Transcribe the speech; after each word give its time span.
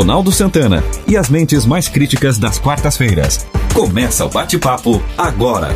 Ronaldo 0.00 0.32
Santana 0.32 0.78
e 1.06 1.14
as 1.14 1.28
mentes 1.28 1.66
mais 1.66 1.86
críticas 1.86 2.38
das 2.38 2.58
quartas-feiras. 2.58 3.46
Começa 3.74 4.24
o 4.24 4.30
bate-papo 4.30 4.92
agora. 5.18 5.68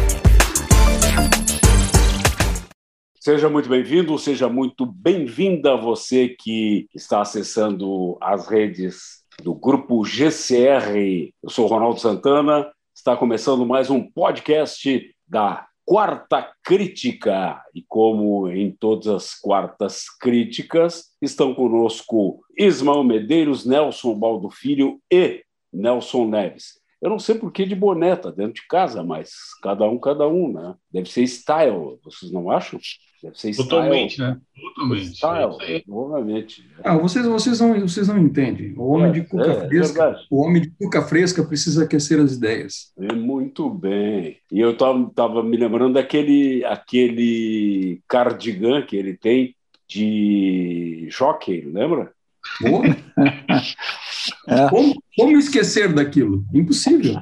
Seja 3.21 3.51
muito 3.51 3.69
bem-vindo, 3.69 4.19
seja 4.19 4.49
muito 4.49 4.87
bem-vinda 4.87 5.77
você 5.77 6.31
que 6.41 6.89
está 6.95 7.21
acessando 7.21 8.17
as 8.19 8.49
redes 8.49 9.23
do 9.43 9.55
grupo 9.55 10.03
GCR. 10.07 11.31
Eu 11.43 11.51
sou 11.51 11.67
Ronaldo 11.67 12.01
Santana, 12.01 12.67
está 12.97 13.15
começando 13.15 13.67
mais 13.67 13.91
um 13.91 14.11
podcast 14.11 15.03
da 15.29 15.67
Quarta 15.85 16.53
Crítica. 16.63 17.63
E 17.75 17.83
como 17.87 18.49
em 18.49 18.71
todas 18.71 19.07
as 19.07 19.35
quartas 19.35 20.09
críticas, 20.09 21.15
estão 21.21 21.55
conosco 21.55 22.43
Ismael 22.59 23.05
Medeiros, 23.05 23.67
Nelson 23.67 24.19
Baldo 24.19 24.51
Filho 24.51 25.01
e 25.11 25.45
Nelson 25.73 26.27
Neves. 26.27 26.84
Eu 27.01 27.11
não 27.11 27.19
sei 27.19 27.35
por 27.35 27.53
que 27.53 27.65
de 27.65 27.75
boneta 27.75 28.33
dentro 28.33 28.55
de 28.55 28.67
casa, 28.67 29.03
mas 29.03 29.33
cada 29.63 29.89
um, 29.89 29.99
cada 29.99 30.27
um, 30.27 30.53
né? 30.53 30.75
Deve 30.91 31.11
ser 31.11 31.23
style, 31.27 31.99
vocês 32.03 32.33
não 32.33 32.51
acham? 32.51 32.81
Deve 33.23 33.39
ser 33.39 33.57
Totalmente, 33.57 34.13
style. 34.13 34.31
né? 34.31 34.41
Totalmente. 34.75 35.15
Style, 35.15 35.85
novamente. 35.87 36.71
Ah, 36.83 36.97
vocês, 36.99 37.27
vocês, 37.27 37.61
não, 37.61 37.81
vocês 37.81 38.09
não 38.09 38.19
entendem. 38.19 38.75
O 38.77 38.89
homem 38.89 39.09
é, 39.09 39.13
de 39.13 39.23
cuca 39.23 39.51
é, 39.51 39.69
fresca, 39.69 40.05
é 40.05 40.17
o 40.31 40.43
homem 40.43 40.63
de 40.63 40.71
cuca 40.71 41.03
fresca 41.03 41.45
precisa 41.45 41.85
aquecer 41.85 42.21
as 42.21 42.35
ideias. 42.35 42.93
É, 42.99 43.15
muito 43.15 43.71
bem. 43.71 44.39
E 44.53 44.61
eu 44.61 44.73
estava 44.73 45.43
me 45.43 45.57
lembrando 45.57 45.95
daquele 45.95 46.65
aquele 46.65 48.03
cardigan 48.07 48.83
que 48.83 48.97
ele 48.97 49.17
tem 49.17 49.55
de 49.89 51.09
jockey, 51.11 51.63
lembra? 51.63 52.13
é. 54.49 54.69
como, 54.69 54.95
como 55.17 55.39
esquecer 55.39 55.93
daquilo? 55.93 56.45
Impossível. 56.53 57.21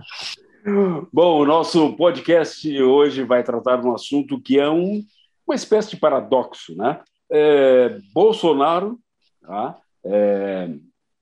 Bom, 1.13 1.41
o 1.41 1.45
nosso 1.45 1.95
podcast 1.97 2.83
hoje 2.83 3.25
vai 3.25 3.43
tratar 3.43 3.77
de 3.77 3.87
um 3.87 3.95
assunto 3.95 4.41
que 4.41 4.59
é 4.59 4.71
um 4.71 5.03
uma 5.47 5.55
espécie 5.55 5.91
de 5.91 5.97
paradoxo. 5.97 6.75
Né? 6.77 7.01
É, 7.31 7.99
Bolsonaro, 8.13 8.99
tá? 9.41 9.79
é, 10.05 10.71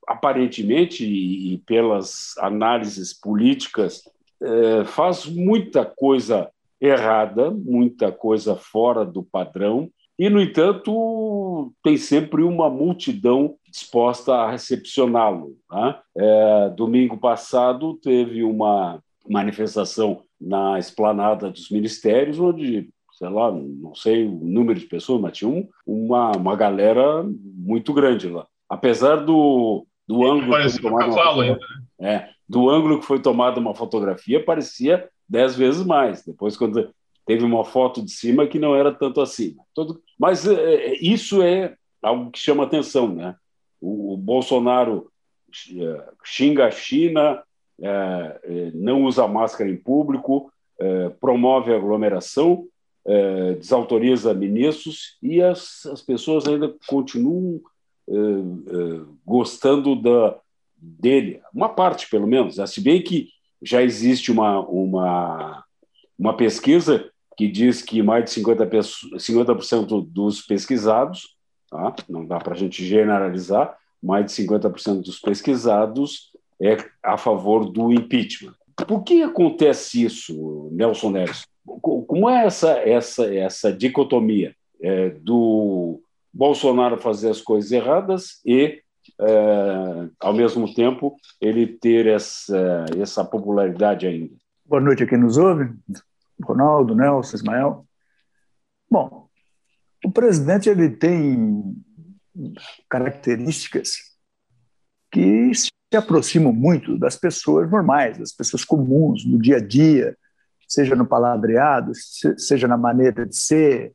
aparentemente, 0.06 1.04
e, 1.04 1.54
e, 1.54 1.58
pelas 1.58 2.34
análises 2.38 3.12
políticas, 3.12 4.02
é, 4.42 4.84
faz 4.84 5.26
muita 5.26 5.84
coisa 5.84 6.50
errada, 6.80 7.50
muita 7.50 8.10
coisa 8.10 8.56
fora 8.56 9.04
do 9.04 9.22
padrão, 9.22 9.90
e, 10.20 10.28
no 10.28 10.38
entanto, 10.38 11.72
tem 11.82 11.96
sempre 11.96 12.42
uma 12.42 12.68
multidão 12.68 13.56
disposta 13.70 14.34
a 14.34 14.50
recepcioná-lo. 14.50 15.56
Tá? 15.66 16.02
É, 16.14 16.68
domingo 16.76 17.16
passado 17.16 17.94
teve 18.02 18.44
uma 18.44 19.02
manifestação 19.26 20.22
na 20.38 20.78
esplanada 20.78 21.48
dos 21.48 21.70
ministérios, 21.70 22.38
onde 22.38 22.90
sei 23.14 23.30
lá, 23.30 23.50
não 23.50 23.94
sei 23.94 24.26
o 24.26 24.30
número 24.30 24.78
de 24.78 24.84
pessoas, 24.84 25.22
mas 25.22 25.38
tinha 25.38 25.48
um, 25.48 25.66
uma, 25.86 26.32
uma 26.32 26.54
galera 26.54 27.24
muito 27.24 27.94
grande 27.94 28.28
lá. 28.28 28.46
Apesar 28.68 29.16
do, 29.16 29.86
do 30.06 30.26
ângulo 30.26 30.54
que 30.54 30.68
foi 30.68 30.82
tomado 30.82 31.12
uma, 31.12 31.42
ainda, 31.44 31.60
né? 31.98 32.14
é, 32.14 32.28
do 32.46 32.68
ângulo 32.68 33.00
que 33.00 33.06
foi 33.06 33.20
tomada 33.22 33.58
uma 33.58 33.74
fotografia, 33.74 34.44
parecia 34.44 35.08
dez 35.26 35.56
vezes 35.56 35.82
mais. 35.86 36.22
Depois, 36.22 36.58
quando 36.58 36.90
teve 37.26 37.44
uma 37.44 37.64
foto 37.64 38.04
de 38.04 38.10
cima 38.10 38.46
que 38.46 38.58
não 38.58 38.74
era 38.74 38.92
tanto 38.92 39.20
assim. 39.20 39.54
Todo, 39.74 40.02
mas 40.20 40.46
é, 40.46 40.52
é 40.52 40.98
isso 41.02 41.42
é 41.42 41.74
algo 42.02 42.30
que 42.30 42.38
chama 42.38 42.64
atenção, 42.64 43.08
né? 43.08 43.34
O, 43.80 44.12
o 44.12 44.16
Bolsonaro 44.18 45.10
é, 45.74 46.12
xinga 46.22 46.66
a 46.66 46.70
China, 46.70 47.42
é, 47.80 48.40
é, 48.44 48.70
não 48.74 49.04
usa 49.04 49.26
máscara 49.26 49.70
em 49.70 49.78
público, 49.78 50.52
é, 50.78 51.08
promove 51.08 51.72
aglomeração 51.72 52.66
desautoriza 53.58 54.34
ministros 54.34 55.16
e 55.22 55.42
as, 55.42 55.86
as 55.86 56.02
pessoas 56.02 56.46
ainda 56.46 56.72
continuam 56.86 57.60
gostando 59.24 59.96
da, 59.96 60.38
dele, 60.76 61.40
uma 61.52 61.70
parte 61.70 62.08
pelo 62.10 62.26
menos. 62.26 62.56
Se 62.70 62.80
bem 62.80 63.02
que 63.02 63.30
já 63.62 63.82
existe 63.82 64.30
uma, 64.30 64.60
uma, 64.60 65.64
uma 66.16 66.36
pesquisa 66.36 67.10
que 67.36 67.48
diz 67.48 67.82
que 67.82 68.02
mais 68.02 68.24
de 68.24 68.40
50%, 68.40 69.18
50 69.18 69.54
dos 70.02 70.42
pesquisados, 70.42 71.36
tá? 71.70 71.94
não 72.08 72.26
dá 72.26 72.38
para 72.38 72.54
a 72.54 72.56
gente 72.56 72.84
generalizar, 72.84 73.76
mais 74.02 74.26
de 74.26 74.32
50% 74.32 75.02
dos 75.02 75.18
pesquisados 75.18 76.30
é 76.60 76.76
a 77.02 77.16
favor 77.16 77.70
do 77.70 77.92
impeachment. 77.92 78.54
Por 78.86 79.02
que 79.02 79.22
acontece 79.22 80.04
isso, 80.04 80.68
Nelson 80.72 81.10
Neves? 81.10 81.44
Como 81.64 82.28
é 82.28 82.46
essa, 82.46 82.70
essa, 82.78 83.34
essa 83.34 83.72
dicotomia 83.72 84.54
é, 84.82 85.10
do 85.10 86.00
Bolsonaro 86.32 86.98
fazer 86.98 87.30
as 87.30 87.40
coisas 87.40 87.70
erradas 87.70 88.40
e, 88.44 88.80
é, 89.20 90.08
ao 90.18 90.32
mesmo 90.32 90.72
tempo, 90.72 91.16
ele 91.40 91.66
ter 91.66 92.06
essa, 92.06 92.86
essa 92.98 93.24
popularidade 93.24 94.06
ainda? 94.06 94.34
Boa 94.64 94.80
noite 94.80 95.02
a 95.02 95.06
quem 95.06 95.18
nos 95.18 95.36
ouve, 95.36 95.70
Ronaldo, 96.42 96.94
Nelson, 96.94 97.36
Ismael. 97.36 97.86
Bom, 98.90 99.28
o 100.04 100.10
presidente 100.10 100.68
ele 100.68 100.90
tem 100.90 101.76
características 102.88 104.10
que 105.10 105.52
se 105.54 105.70
aproximam 105.94 106.52
muito 106.52 106.98
das 106.98 107.16
pessoas 107.16 107.70
normais, 107.70 108.18
das 108.18 108.32
pessoas 108.32 108.64
comuns, 108.64 109.24
do 109.24 109.38
dia 109.38 109.56
a 109.56 109.60
dia, 109.60 110.16
seja 110.68 110.94
no 110.94 111.04
palavreado, 111.04 111.92
seja 112.36 112.68
na 112.68 112.76
maneira 112.76 113.26
de 113.26 113.36
ser, 113.36 113.92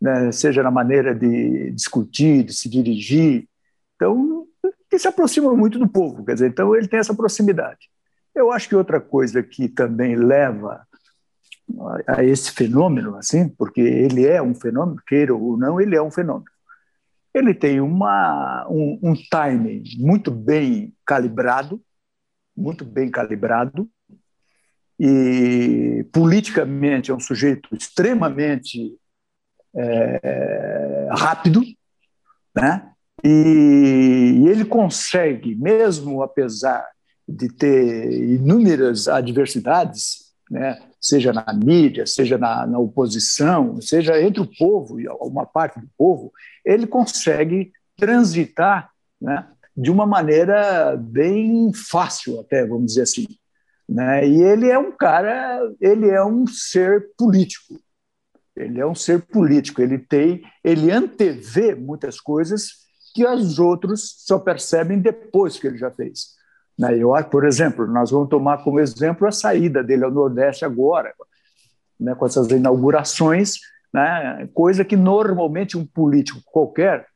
né, 0.00 0.30
seja 0.30 0.62
na 0.62 0.70
maneira 0.70 1.14
de 1.14 1.72
discutir, 1.72 2.44
de 2.44 2.52
se 2.54 2.68
dirigir. 2.68 3.48
Então, 3.96 4.46
que 4.88 4.98
se 4.98 5.08
aproxima 5.08 5.52
muito 5.54 5.78
do 5.78 5.88
povo, 5.88 6.24
quer 6.24 6.34
dizer, 6.34 6.48
então 6.48 6.74
ele 6.74 6.86
tem 6.86 7.00
essa 7.00 7.14
proximidade. 7.14 7.90
Eu 8.32 8.52
acho 8.52 8.68
que 8.68 8.76
outra 8.76 9.00
coisa 9.00 9.42
que 9.42 9.68
também 9.68 10.14
leva 10.14 10.86
a 12.06 12.22
esse 12.24 12.52
fenômeno, 12.52 13.16
assim, 13.16 13.48
porque 13.48 13.80
ele 13.80 14.26
é 14.26 14.42
um 14.42 14.54
fenômeno, 14.54 15.00
queira 15.06 15.34
ou 15.34 15.56
não, 15.56 15.80
ele 15.80 15.96
é 15.96 16.02
um 16.02 16.10
fenômeno. 16.10 16.50
Ele 17.32 17.52
tem 17.52 17.80
uma, 17.80 18.66
um, 18.70 18.98
um 19.02 19.14
timing 19.30 19.82
muito 19.98 20.30
bem 20.30 20.94
calibrado, 21.04 21.82
muito 22.56 22.84
bem 22.84 23.10
calibrado, 23.10 23.88
e 24.98 26.06
politicamente 26.12 27.10
é 27.10 27.14
um 27.14 27.20
sujeito 27.20 27.74
extremamente 27.74 28.96
é, 29.74 31.08
rápido, 31.10 31.62
né? 32.54 32.90
E, 33.24 34.44
e 34.44 34.48
ele 34.48 34.64
consegue, 34.64 35.54
mesmo 35.56 36.22
apesar 36.22 36.86
de 37.26 37.48
ter 37.48 38.12
inúmeras 38.12 39.08
adversidades, 39.08 40.32
né? 40.48 40.78
Seja 41.04 41.34
na 41.34 41.52
mídia, 41.52 42.06
seja 42.06 42.38
na, 42.38 42.66
na, 42.66 42.78
oposição, 42.78 43.78
seja 43.78 44.18
entre 44.22 44.40
o 44.40 44.46
povo 44.46 44.98
e 44.98 45.06
uma 45.20 45.44
parte 45.44 45.78
do 45.78 45.86
povo, 45.98 46.32
ele 46.64 46.86
consegue 46.86 47.70
transitar 47.94 48.90
né, 49.20 49.46
de 49.76 49.90
uma 49.90 50.06
maneira 50.06 50.96
bem 50.96 51.70
fácil, 51.74 52.40
até, 52.40 52.66
vamos 52.66 52.86
dizer 52.86 53.02
assim. 53.02 53.26
Né? 53.86 54.26
E 54.26 54.42
ele 54.42 54.70
é 54.70 54.78
um 54.78 54.92
cara, 54.92 55.60
ele 55.78 56.08
é 56.08 56.24
um 56.24 56.46
ser 56.46 57.10
político. 57.18 57.78
Ele 58.56 58.80
é 58.80 58.86
um 58.86 58.94
ser 58.94 59.26
político. 59.26 59.82
Ele 59.82 59.98
tem, 59.98 60.42
ele 60.64 60.90
antevê 60.90 61.74
muitas 61.74 62.18
coisas 62.18 62.84
que 63.14 63.26
os 63.26 63.58
outros 63.58 64.24
só 64.26 64.38
percebem 64.38 64.98
depois 64.98 65.58
que 65.58 65.66
ele 65.66 65.76
já 65.76 65.90
fez. 65.90 66.28
Né? 66.78 66.98
Eu 66.98 67.14
acho, 67.14 67.28
por 67.28 67.44
exemplo, 67.44 67.86
nós 67.86 68.10
vamos 68.10 68.28
tomar 68.28 68.62
como 68.62 68.80
exemplo 68.80 69.26
a 69.26 69.32
saída 69.32 69.82
dele 69.82 70.04
ao 70.04 70.10
Nordeste 70.10 70.64
agora, 70.64 71.12
né? 71.98 72.14
com 72.14 72.26
essas 72.26 72.48
inaugurações, 72.48 73.54
né? 73.92 74.48
coisa 74.52 74.84
que 74.84 74.96
normalmente 74.96 75.78
um 75.78 75.86
político 75.86 76.40
qualquer 76.44 77.06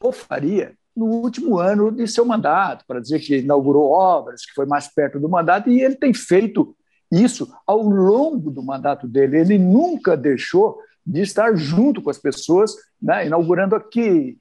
ou 0.00 0.12
faria 0.12 0.74
no 0.96 1.06
último 1.06 1.58
ano 1.58 1.90
de 1.90 2.06
seu 2.06 2.24
mandato, 2.24 2.84
para 2.86 3.00
dizer 3.00 3.18
que 3.18 3.38
inaugurou 3.38 3.90
obras, 3.90 4.44
que 4.44 4.54
foi 4.54 4.66
mais 4.66 4.86
perto 4.86 5.18
do 5.18 5.28
mandato, 5.28 5.68
e 5.68 5.80
ele 5.80 5.96
tem 5.96 6.14
feito 6.14 6.76
isso 7.10 7.52
ao 7.66 7.82
longo 7.82 8.50
do 8.50 8.62
mandato 8.62 9.08
dele. 9.08 9.38
Ele 9.38 9.58
nunca 9.58 10.16
deixou 10.16 10.78
de 11.04 11.20
estar 11.20 11.54
junto 11.56 12.00
com 12.00 12.10
as 12.10 12.18
pessoas, 12.18 12.74
né, 13.02 13.26
inaugurando 13.26 13.74
aqui 13.74 14.38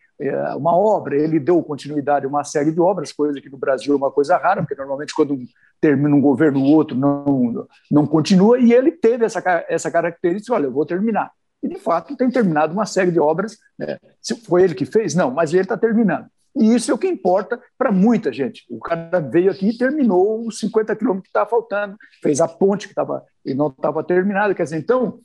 uma 0.58 0.76
obra. 0.76 1.16
Ele 1.16 1.40
deu 1.40 1.62
continuidade 1.64 2.26
a 2.26 2.30
uma 2.30 2.44
série 2.44 2.72
de 2.72 2.80
obras, 2.80 3.12
coisa 3.12 3.42
que 3.42 3.50
no 3.50 3.58
Brasil 3.58 3.94
é 3.94 3.98
uma 3.98 4.12
coisa 4.12 4.38
rara, 4.38 4.62
porque 4.62 4.76
normalmente 4.76 5.14
quando 5.14 5.40
termina 5.82 6.16
um 6.16 6.22
governo, 6.22 6.60
o 6.60 6.72
outro 6.72 6.98
não, 6.98 7.68
não 7.92 8.06
continua, 8.06 8.60
e 8.60 8.72
ele 8.74 8.92
teve 8.92 9.26
essa, 9.26 9.42
essa 9.68 9.92
característica: 9.92 10.54
olha, 10.54 10.66
eu 10.66 10.72
vou 10.72 10.86
terminar. 10.86 11.32
E, 11.62 11.68
de 11.68 11.80
fato, 11.80 12.18
tem 12.18 12.30
terminado 12.30 12.74
uma 12.74 12.86
série 12.86 13.12
de 13.12 13.20
obras. 13.20 13.58
Né? 13.80 13.98
Se 14.22 14.36
foi 14.36 14.64
ele 14.64 14.76
que 14.76 14.86
fez? 14.86 15.16
Não, 15.16 15.32
mas 15.32 15.54
ele 15.54 15.64
está 15.64 15.78
terminando. 15.78 16.28
E 16.56 16.76
isso 16.76 16.92
é 16.92 16.94
o 16.94 16.98
que 16.98 17.08
importa 17.08 17.60
para 17.78 17.92
muita 17.92 18.32
gente. 18.32 18.64
O 18.70 18.80
cara 18.80 19.20
veio 19.20 19.50
aqui 19.50 19.70
e 19.70 19.78
terminou 19.78 20.46
os 20.46 20.60
50 20.60 20.96
quilômetros 20.96 21.24
que 21.24 21.30
estava 21.30 21.50
faltando, 21.50 21.98
fez 22.22 22.40
a 22.42 22.48
ponte 22.48 22.88
que 22.88 22.94
tava, 22.94 23.24
e 23.46 23.54
não 23.54 23.68
estava 23.68 24.04
terminada. 24.04 24.54
Quer 24.54 24.66
dizer, 24.66 24.78
então, 24.78 25.20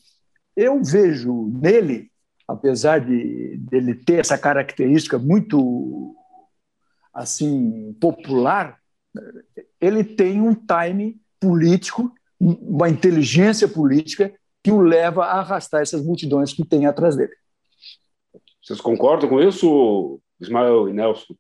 eu 0.57 0.83
vejo 0.83 1.53
nele, 1.61 2.11
apesar 2.49 3.01
de 3.01 3.59
dele 3.59 3.95
ter 3.95 4.21
essa 4.21 4.39
característica 4.39 5.19
muito 5.19 6.17
assim 7.13 7.93
popular, 8.01 8.79
ele 9.79 10.03
tem 10.03 10.41
um 10.41 10.55
time 10.55 11.21
político, 11.39 12.11
uma 12.41 12.89
inteligência 12.89 13.69
política 13.69 14.33
que 14.65 14.73
o 14.73 14.81
leva 14.81 15.25
a 15.25 15.41
arrastar 15.41 15.83
essas 15.83 16.03
multidões 16.03 16.55
que 16.55 16.65
tem 16.65 16.87
atrás 16.87 17.17
dele. 17.17 17.35
Vocês 18.63 18.81
concordam 18.81 19.29
com 19.29 19.41
isso, 19.41 20.21
Ismael 20.41 20.89
e 20.89 20.93
Nelson? 20.93 21.35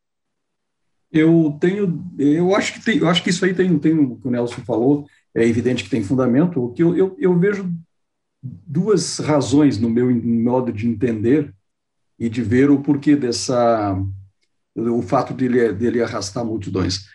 Eu 1.10 1.56
tenho, 1.58 2.05
eu 2.19 2.55
acho 2.55 2.75
que 2.75 2.84
tem, 2.84 2.99
eu 2.99 3.08
acho 3.08 3.22
que 3.22 3.31
isso 3.31 3.44
aí 3.44 3.55
tem, 3.55 3.78
tem 3.78 3.99
o 3.99 4.16
que 4.16 4.28
o 4.28 4.31
Nelson 4.31 4.60
falou, 4.62 5.06
é 5.34 5.43
evidente 5.43 5.84
que 5.84 5.90
tem 5.90 6.02
fundamento. 6.02 6.62
O 6.62 6.72
que 6.72 6.82
eu, 6.82 6.96
eu, 6.96 7.16
eu 7.19 7.38
vejo 7.38 7.70
duas 8.67 9.19
razões 9.19 9.79
no 9.79 9.91
meu 9.91 10.11
modo 10.15 10.73
de 10.73 10.87
entender 10.87 11.55
e 12.19 12.29
de 12.29 12.43
ver 12.43 12.71
o 12.71 12.81
porquê 12.81 13.15
dessa, 13.15 13.97
o 14.75 15.03
fato 15.03 15.33
dele, 15.33 15.73
dele 15.73 16.03
arrastar 16.03 16.45
multidões. 16.45 17.06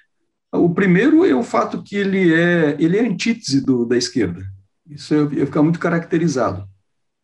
O 0.51 0.73
primeiro 0.73 1.25
é 1.25 1.35
o 1.35 1.43
fato 1.43 1.81
que 1.81 1.95
ele 1.95 2.33
é, 2.33 2.75
ele 2.79 2.97
é 2.97 3.01
antítese 3.01 3.59
do, 3.59 3.85
da 3.85 3.97
esquerda. 3.97 4.45
Isso 4.87 5.13
ia 5.33 5.45
ficar 5.45 5.63
muito 5.63 5.79
caracterizado. 5.79 6.67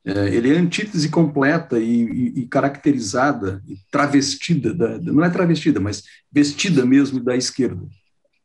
É, 0.06 0.34
ele 0.34 0.54
é 0.54 0.58
antítese 0.58 1.10
completa 1.10 1.78
e, 1.78 2.04
e, 2.04 2.40
e 2.40 2.48
caracterizada, 2.48 3.62
e 3.68 3.78
travestida, 3.92 4.74
da, 4.74 4.98
não 5.00 5.24
é 5.24 5.30
travestida, 5.30 5.80
mas 5.80 6.04
vestida 6.32 6.86
mesmo 6.86 7.20
da 7.20 7.36
esquerda, 7.36 7.86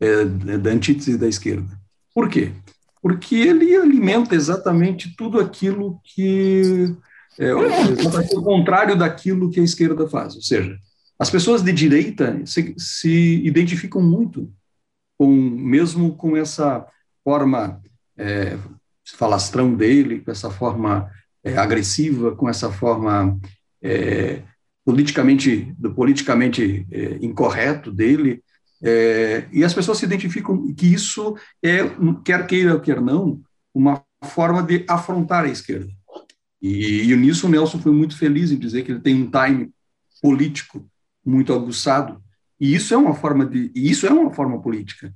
é, 0.00 0.24
da 0.58 0.70
antítese 0.70 1.16
da 1.16 1.28
esquerda. 1.28 1.78
Por 2.12 2.28
quê? 2.28 2.52
Porque 3.04 3.34
ele 3.34 3.76
alimenta 3.76 4.34
exatamente 4.34 5.14
tudo 5.14 5.38
aquilo 5.38 6.00
que 6.02 6.96
é, 7.38 7.54
o 7.54 8.42
contrário 8.42 8.96
daquilo 8.96 9.50
que 9.50 9.60
a 9.60 9.62
esquerda 9.62 10.08
faz. 10.08 10.34
Ou 10.34 10.40
seja, 10.40 10.74
as 11.18 11.28
pessoas 11.28 11.62
de 11.62 11.70
direita 11.70 12.40
se, 12.46 12.74
se 12.78 13.42
identificam 13.44 14.00
muito 14.00 14.50
com 15.18 15.30
mesmo 15.30 16.16
com 16.16 16.34
essa 16.34 16.86
forma 17.22 17.78
é, 18.16 18.56
falastrão 19.18 19.74
dele, 19.74 20.20
com 20.20 20.30
essa 20.30 20.50
forma 20.50 21.10
é, 21.44 21.58
agressiva, 21.58 22.34
com 22.34 22.48
essa 22.48 22.72
forma 22.72 23.38
é, 23.82 24.40
politicamente, 24.82 25.74
do 25.78 25.92
politicamente 25.92 26.86
é, 26.90 27.18
incorreto 27.20 27.92
dele, 27.92 28.42
é, 28.86 29.46
e 29.50 29.64
as 29.64 29.72
pessoas 29.72 29.96
se 29.96 30.04
identificam 30.04 30.74
que 30.74 30.92
isso 30.92 31.34
é, 31.62 31.78
quer 32.22 32.46
queira 32.46 32.74
ou 32.74 32.80
quer 32.80 33.00
não, 33.00 33.40
uma 33.72 34.04
forma 34.22 34.62
de 34.62 34.84
afrontar 34.86 35.44
a 35.44 35.48
esquerda. 35.48 35.90
E, 36.60 37.10
e 37.10 37.16
nisso 37.16 37.46
o 37.46 37.50
Nelson 37.50 37.78
foi 37.78 37.92
muito 37.92 38.16
feliz 38.16 38.52
em 38.52 38.58
dizer 38.58 38.82
que 38.82 38.92
ele 38.92 39.00
tem 39.00 39.14
um 39.14 39.30
time 39.30 39.70
político 40.20 40.86
muito 41.24 41.54
aguçado, 41.54 42.22
e 42.60 42.74
isso 42.74 42.92
é 42.92 42.96
uma 42.96 43.14
forma 43.14 43.46
de, 43.46 43.72
isso 43.74 44.06
é 44.06 44.10
uma 44.10 44.30
forma 44.30 44.60
política. 44.60 45.12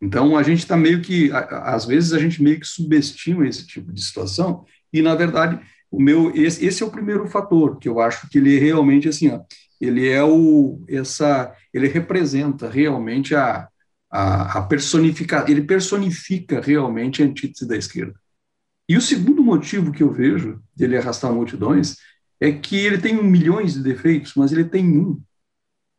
Então 0.00 0.36
a 0.36 0.42
gente 0.42 0.60
está 0.60 0.76
meio 0.76 1.00
que, 1.00 1.30
às 1.32 1.84
vezes 1.84 2.12
a 2.12 2.18
gente 2.18 2.42
meio 2.42 2.58
que 2.58 2.66
subestima 2.66 3.46
esse 3.46 3.66
tipo 3.66 3.92
de 3.92 4.02
situação 4.02 4.64
e 4.92 5.00
na 5.02 5.14
verdade 5.14 5.60
o 5.90 6.00
meu 6.00 6.34
esse, 6.34 6.64
esse 6.64 6.82
é 6.82 6.86
o 6.86 6.90
primeiro 6.90 7.26
fator 7.28 7.78
que 7.78 7.88
eu 7.88 8.00
acho 8.00 8.28
que 8.28 8.38
ele 8.38 8.58
realmente 8.58 9.08
assim, 9.08 9.28
ó, 9.28 9.40
ele 9.84 10.08
é 10.08 10.22
o 10.22 10.84
essa, 10.88 11.54
ele 11.74 11.88
representa 11.88 12.70
realmente 12.70 13.34
a 13.34 13.68
a, 14.12 14.58
a 14.58 14.62
personificar, 14.62 15.50
ele 15.50 15.62
personifica 15.62 16.60
realmente 16.60 17.22
a 17.22 17.26
antítese 17.26 17.66
da 17.66 17.76
esquerda. 17.76 18.14
E 18.86 18.96
o 18.96 19.00
segundo 19.00 19.42
motivo 19.42 19.90
que 19.90 20.02
eu 20.02 20.12
vejo 20.12 20.62
dele 20.76 20.98
arrastar 20.98 21.32
multidões 21.32 21.96
é 22.38 22.52
que 22.52 22.76
ele 22.76 22.98
tem 22.98 23.22
milhões 23.22 23.72
de 23.72 23.82
defeitos, 23.82 24.34
mas 24.36 24.52
ele 24.52 24.64
tem 24.64 24.98
um 24.98 25.20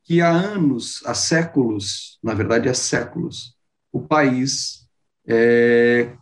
que 0.04 0.22
há 0.22 0.30
anos, 0.30 1.02
há 1.06 1.14
séculos, 1.16 2.20
na 2.22 2.34
verdade 2.34 2.70
há 2.70 2.74
séculos, 2.74 3.56
o 3.92 4.02
país 4.02 4.86
é, 5.26 6.14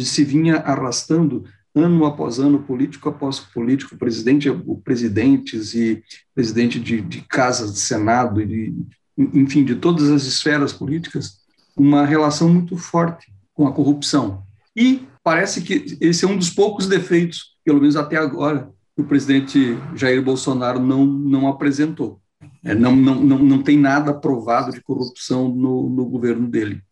se 0.00 0.24
vinha 0.24 0.56
arrastando 0.56 1.44
ano 1.76 2.04
após 2.06 2.38
ano, 2.38 2.62
político 2.62 3.08
após 3.08 3.38
político, 3.38 3.96
presidente, 3.96 4.48
presidentes 4.82 5.74
e 5.74 6.02
presidente 6.34 6.80
de, 6.80 7.00
de 7.00 7.20
casas 7.22 7.72
de 7.72 7.78
Senado, 7.78 8.44
de, 8.44 8.74
enfim, 9.16 9.64
de 9.64 9.74
todas 9.76 10.10
as 10.10 10.24
esferas 10.24 10.72
políticas, 10.72 11.38
uma 11.76 12.04
relação 12.04 12.48
muito 12.48 12.76
forte 12.76 13.32
com 13.52 13.66
a 13.66 13.72
corrupção. 13.72 14.42
E 14.74 15.02
parece 15.22 15.60
que 15.62 15.98
esse 16.00 16.24
é 16.24 16.28
um 16.28 16.36
dos 16.36 16.50
poucos 16.50 16.86
defeitos, 16.86 17.56
pelo 17.64 17.80
menos 17.80 17.96
até 17.96 18.16
agora, 18.16 18.70
que 18.94 19.02
o 19.02 19.06
presidente 19.06 19.76
Jair 19.94 20.22
Bolsonaro 20.22 20.80
não, 20.80 21.04
não 21.04 21.46
apresentou. 21.46 22.20
É, 22.64 22.74
não, 22.74 22.96
não, 22.96 23.14
não, 23.14 23.38
não 23.38 23.62
tem 23.62 23.78
nada 23.78 24.12
provado 24.12 24.72
de 24.72 24.80
corrupção 24.80 25.48
no, 25.48 25.88
no 25.88 26.04
governo 26.06 26.48
dele 26.48 26.82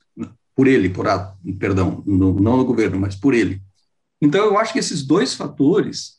por 0.55 0.69
ele, 0.69 0.89
por 0.89 1.09
a, 1.09 1.35
perdão, 1.59 2.03
no, 2.07 2.39
não 2.39 2.57
no 2.57 2.65
governo, 2.65 2.99
mas 2.99 3.17
por 3.17 3.35
ele. 3.35 3.61
Então, 4.25 4.45
eu 4.45 4.59
acho 4.59 4.73
que 4.73 4.79
esses 4.79 5.03
dois 5.03 5.35
fatores 5.35 6.15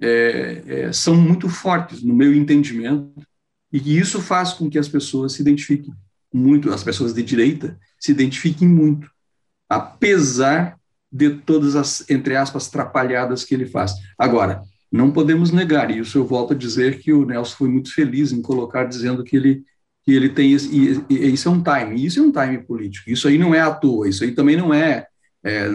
é, 0.00 0.62
é, 0.66 0.92
são 0.92 1.16
muito 1.16 1.48
fortes 1.48 2.02
no 2.02 2.14
meu 2.14 2.34
entendimento 2.34 3.22
e 3.72 3.80
que 3.80 3.98
isso 3.98 4.20
faz 4.20 4.52
com 4.52 4.68
que 4.68 4.78
as 4.78 4.88
pessoas 4.88 5.32
se 5.32 5.42
identifiquem 5.42 5.92
muito, 6.32 6.72
as 6.72 6.82
pessoas 6.82 7.14
de 7.14 7.22
direita 7.22 7.78
se 7.98 8.12
identifiquem 8.12 8.68
muito, 8.68 9.10
apesar 9.68 10.78
de 11.10 11.30
todas 11.30 11.74
as, 11.74 12.08
entre 12.10 12.36
aspas, 12.36 12.68
trapalhadas 12.68 13.44
que 13.44 13.54
ele 13.54 13.66
faz. 13.66 13.94
Agora, 14.18 14.62
não 14.92 15.10
podemos 15.10 15.50
negar, 15.50 15.90
e 15.90 15.98
isso 15.98 16.18
eu 16.18 16.26
volto 16.26 16.52
a 16.52 16.56
dizer 16.56 17.00
que 17.00 17.12
o 17.12 17.24
Nelson 17.24 17.56
foi 17.56 17.68
muito 17.68 17.92
feliz 17.92 18.30
em 18.30 18.42
colocar, 18.42 18.84
dizendo 18.84 19.24
que 19.24 19.36
ele 19.36 19.64
que 20.04 20.12
ele 20.14 20.30
tem 20.30 20.54
esse, 20.54 20.74
e, 20.74 21.04
e, 21.10 21.34
isso 21.34 21.50
é 21.50 21.52
um 21.52 21.62
time, 21.62 22.02
isso 22.02 22.18
é 22.18 22.22
um 22.22 22.32
time 22.32 22.62
político. 22.62 23.10
Isso 23.10 23.28
aí 23.28 23.36
não 23.36 23.54
é 23.54 23.60
à 23.60 23.70
toa, 23.70 24.08
isso 24.08 24.24
aí 24.24 24.32
também 24.32 24.56
não 24.56 24.72
é, 24.72 25.06
é 25.44 25.68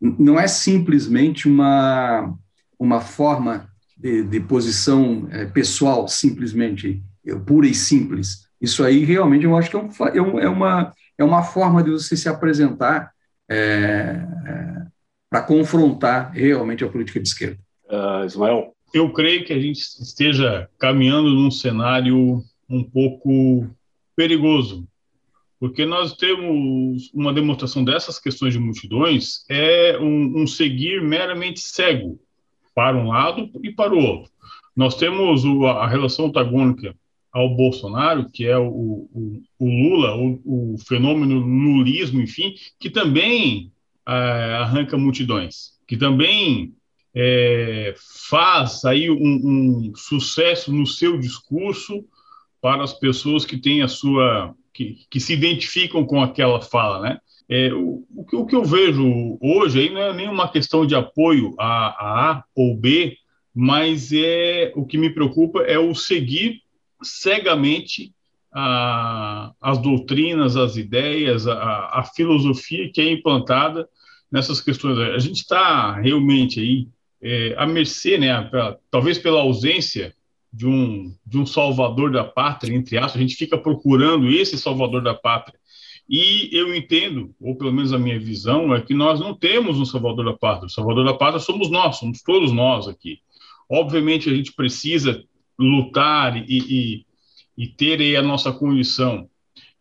não 0.00 0.38
é 0.38 0.46
simplesmente 0.46 1.48
uma 1.48 2.34
uma 2.78 3.00
forma 3.00 3.68
de, 3.96 4.22
de 4.22 4.40
posição 4.40 5.26
é, 5.30 5.46
pessoal, 5.46 6.06
simplesmente 6.06 7.02
é, 7.26 7.34
pura 7.34 7.66
e 7.66 7.74
simples. 7.74 8.46
Isso 8.60 8.84
aí 8.84 9.04
realmente 9.04 9.44
eu 9.44 9.56
acho 9.56 9.70
que 9.70 9.76
é, 9.76 9.80
um, 10.22 10.38
é, 10.38 10.44
é 10.44 10.48
uma 10.48 10.92
é 11.18 11.24
uma 11.24 11.42
forma 11.42 11.82
de 11.82 11.90
você 11.90 12.16
se 12.16 12.28
apresentar 12.28 13.10
é, 13.48 13.56
é, 13.56 14.86
para 15.30 15.42
confrontar 15.42 16.32
realmente 16.32 16.84
a 16.84 16.88
política 16.88 17.20
de 17.20 17.28
esquerda. 17.28 17.58
Uh, 17.88 18.24
Ismael, 18.26 18.74
eu 18.92 19.12
creio 19.12 19.44
que 19.44 19.52
a 19.52 19.58
gente 19.58 19.78
esteja 19.78 20.68
caminhando 20.78 21.30
num 21.30 21.50
cenário 21.50 22.42
um 22.68 22.82
pouco 22.82 23.66
perigoso, 24.16 24.86
porque 25.58 25.86
nós 25.86 26.14
temos 26.14 27.10
uma 27.14 27.32
demonstração 27.32 27.82
dessas 27.82 28.18
questões 28.18 28.52
de 28.52 28.58
multidões 28.58 29.44
é 29.48 29.98
um, 29.98 30.42
um, 30.42 30.46
seguir 30.46 31.02
meramente 31.02 31.60
cego 31.60 32.20
para 32.74 32.96
um 32.96 33.08
lado 33.08 33.50
e 33.62 33.72
para 33.72 33.94
o 33.94 33.98
outro. 33.98 34.30
Nós 34.74 34.94
temos 34.96 35.44
o, 35.44 35.66
a 35.66 35.86
relação 35.86 36.26
antagônica 36.26 36.94
ao 37.32 37.54
Bolsonaro, 37.54 38.30
que 38.30 38.46
é 38.46 38.56
o, 38.58 38.66
o, 38.66 39.42
o 39.58 39.66
Lula, 39.66 40.14
o, 40.16 40.76
fenômeno 40.86 41.38
lulismo, 41.38 42.20
enfim, 42.20 42.54
que 42.78 42.90
também 42.90 43.72
é, 44.06 44.12
arranca 44.60 44.96
multidões, 44.98 45.72
que 45.86 45.96
também 45.96 46.74
é, 47.14 47.94
faz 48.28 48.84
aí 48.84 49.10
um, 49.10 49.16
um 49.16 49.92
sucesso 49.94 50.72
no 50.72 50.86
seu 50.86 51.18
discurso, 51.18 52.04
para 52.60 52.82
as 52.82 52.92
pessoas 52.92 53.44
que 53.44 53.56
têm 53.56 53.82
a 53.82 53.88
sua 53.88 54.54
que, 54.76 55.06
que 55.10 55.18
se 55.18 55.32
identificam 55.32 56.04
com 56.04 56.22
aquela 56.22 56.60
fala, 56.60 57.00
né? 57.00 57.18
É, 57.48 57.72
o, 57.72 58.04
o, 58.10 58.44
que, 58.44 58.54
eu 58.54 58.64
vejo 58.64 59.38
hoje 59.40 59.80
aí 59.80 59.90
não 59.90 60.00
é 60.00 60.12
nenhuma 60.12 60.50
questão 60.50 60.84
de 60.84 60.94
apoio 60.94 61.54
a, 61.58 61.86
a 61.88 62.30
A 62.32 62.44
ou 62.54 62.76
B, 62.76 63.16
mas 63.54 64.12
é 64.12 64.72
o 64.74 64.84
que 64.84 64.98
me 64.98 65.08
preocupa 65.08 65.60
é 65.62 65.78
o 65.78 65.94
seguir 65.94 66.60
cegamente 67.02 68.12
a, 68.52 69.52
as 69.60 69.78
doutrinas, 69.78 70.56
as 70.56 70.76
ideias, 70.76 71.46
a, 71.46 72.00
a 72.00 72.04
filosofia 72.14 72.90
que 72.92 73.00
é 73.00 73.12
implantada 73.12 73.88
nessas 74.30 74.60
questões. 74.60 74.98
A 74.98 75.18
gente 75.18 75.40
está 75.40 75.92
realmente 75.92 76.60
aí 76.60 76.88
é, 77.22 77.54
à 77.56 77.66
mercê, 77.66 78.18
né, 78.18 78.42
pra, 78.42 78.76
talvez 78.90 79.18
pela 79.18 79.40
ausência 79.40 80.14
de 80.52 80.66
um, 80.66 81.14
de 81.26 81.38
um 81.38 81.46
salvador 81.46 82.10
da 82.10 82.24
pátria, 82.24 82.74
entre 82.74 82.96
aspas, 82.96 83.16
a 83.16 83.20
gente 83.20 83.36
fica 83.36 83.58
procurando 83.58 84.28
esse 84.30 84.56
salvador 84.58 85.02
da 85.02 85.14
pátria. 85.14 85.58
E 86.08 86.48
eu 86.52 86.74
entendo, 86.74 87.34
ou 87.40 87.56
pelo 87.56 87.72
menos 87.72 87.92
a 87.92 87.98
minha 87.98 88.18
visão, 88.18 88.74
é 88.74 88.80
que 88.80 88.94
nós 88.94 89.18
não 89.18 89.34
temos 89.34 89.78
um 89.78 89.84
salvador 89.84 90.24
da 90.24 90.34
pátria. 90.34 90.66
O 90.66 90.70
salvador 90.70 91.04
da 91.04 91.14
pátria 91.14 91.40
somos 91.40 91.70
nós, 91.70 91.98
somos 91.98 92.22
todos 92.22 92.52
nós 92.52 92.86
aqui. 92.86 93.18
Obviamente, 93.68 94.30
a 94.30 94.34
gente 94.34 94.52
precisa 94.52 95.24
lutar 95.58 96.36
e, 96.36 96.44
e, 96.48 97.06
e 97.58 97.66
ter 97.66 98.00
aí 98.00 98.14
a 98.16 98.22
nossa 98.22 98.52
condição 98.52 99.28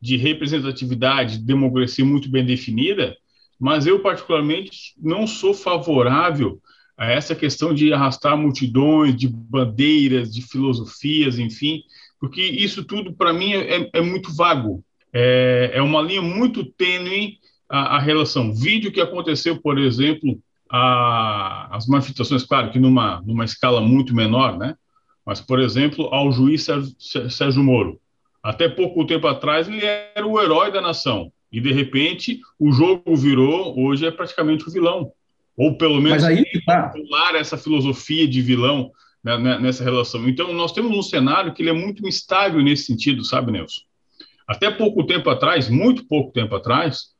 de 0.01 0.17
representatividade, 0.17 1.37
de 1.37 1.45
democracia 1.45 2.03
muito 2.03 2.29
bem 2.29 2.45
definida, 2.45 3.15
mas 3.59 3.87
eu, 3.87 3.99
particularmente, 3.99 4.93
não 4.97 5.25
sou 5.25 5.53
favorável 5.53 6.59
a 6.97 7.11
essa 7.11 7.35
questão 7.35 7.73
de 7.73 7.91
arrastar 7.93 8.37
multidões, 8.37 9.15
de 9.15 9.27
bandeiras, 9.27 10.33
de 10.33 10.41
filosofias, 10.41 11.37
enfim, 11.37 11.83
porque 12.19 12.41
isso 12.41 12.83
tudo, 12.83 13.13
para 13.13 13.33
mim, 13.33 13.53
é, 13.53 13.89
é, 13.93 14.01
muito 14.01 14.33
vago. 14.33 14.83
É, 15.13 15.71
é, 15.73 15.81
uma 15.81 16.01
linha 16.01 16.21
muito 16.21 16.65
tênue 16.65 17.37
a, 17.69 17.97
a, 17.97 17.99
relação. 17.99 18.53
Vídeo 18.53 18.91
que 18.91 19.01
aconteceu, 19.01 19.61
por 19.61 19.77
exemplo, 19.77 20.39
a, 20.69 21.75
as 21.75 21.85
manifestações, 21.87 22.43
claro 22.43 22.71
que 22.71 22.79
numa, 22.79 23.21
numa 23.21 23.45
escala 23.45 23.81
muito 23.81 24.15
menor, 24.15 24.57
né? 24.57 24.75
Mas, 25.25 25.41
por 25.41 25.59
exemplo, 25.59 26.05
ao 26.13 26.31
juiz 26.31 26.67
Sérgio 27.29 27.63
Moro. 27.63 27.99
Até 28.43 28.69
pouco 28.69 29.07
tempo 29.07 29.27
atrás, 29.27 29.67
ele 29.67 29.83
era 29.83 30.25
o 30.25 30.39
herói 30.39 30.71
da 30.71 30.79
nação. 30.79 31.31
E, 31.51 31.59
de 31.59 31.71
repente, 31.71 32.39
o 32.59 32.71
jogo 32.71 33.15
virou, 33.15 33.79
hoje 33.79 34.05
é 34.05 34.11
praticamente 34.11 34.67
o 34.67 34.71
vilão. 34.71 35.11
Ou, 35.57 35.77
pelo 35.77 36.01
menos, 36.01 36.23
Mas 36.23 36.23
aí 36.23 36.43
tá. 36.65 36.91
essa 37.35 37.57
filosofia 37.57 38.27
de 38.27 38.41
vilão 38.41 38.91
né, 39.23 39.37
né, 39.37 39.59
nessa 39.59 39.83
relação. 39.83 40.27
Então, 40.27 40.53
nós 40.53 40.71
temos 40.71 40.95
um 40.95 41.01
cenário 41.01 41.53
que 41.53 41.63
ele 41.63 41.69
é 41.69 41.73
muito 41.73 42.07
instável 42.07 42.61
nesse 42.61 42.85
sentido, 42.85 43.23
sabe, 43.23 43.51
Nelson? 43.51 43.81
Até 44.47 44.69
pouco 44.69 45.05
tempo 45.05 45.29
atrás, 45.29 45.67
muito 45.67 46.05
pouco 46.05 46.31
tempo 46.31 46.53
atrás, 46.55 47.15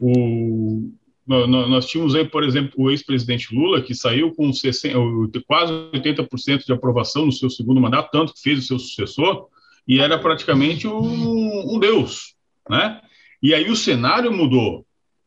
o, 0.00 0.90
nós 1.26 1.86
tínhamos 1.86 2.14
aí, 2.14 2.28
por 2.28 2.42
exemplo, 2.42 2.72
o 2.76 2.90
ex-presidente 2.90 3.54
Lula, 3.54 3.80
que 3.80 3.94
saiu 3.94 4.34
com 4.34 4.52
60, 4.52 4.98
quase 5.46 5.72
80% 5.94 6.66
de 6.66 6.72
aprovação 6.72 7.26
no 7.26 7.32
seu 7.32 7.48
segundo 7.48 7.80
mandato, 7.80 8.10
tanto 8.10 8.34
que 8.34 8.40
fez 8.40 8.58
o 8.58 8.62
seu 8.62 8.78
sucessor, 8.78 9.46
e 9.86 10.00
era 10.00 10.18
praticamente 10.18 10.88
um, 10.88 11.74
um 11.74 11.78
deus, 11.78 12.34
né? 12.68 13.00
E 13.42 13.54
aí 13.54 13.70
o 13.70 13.76
cenário 13.76 14.32
mudou, 14.32 14.84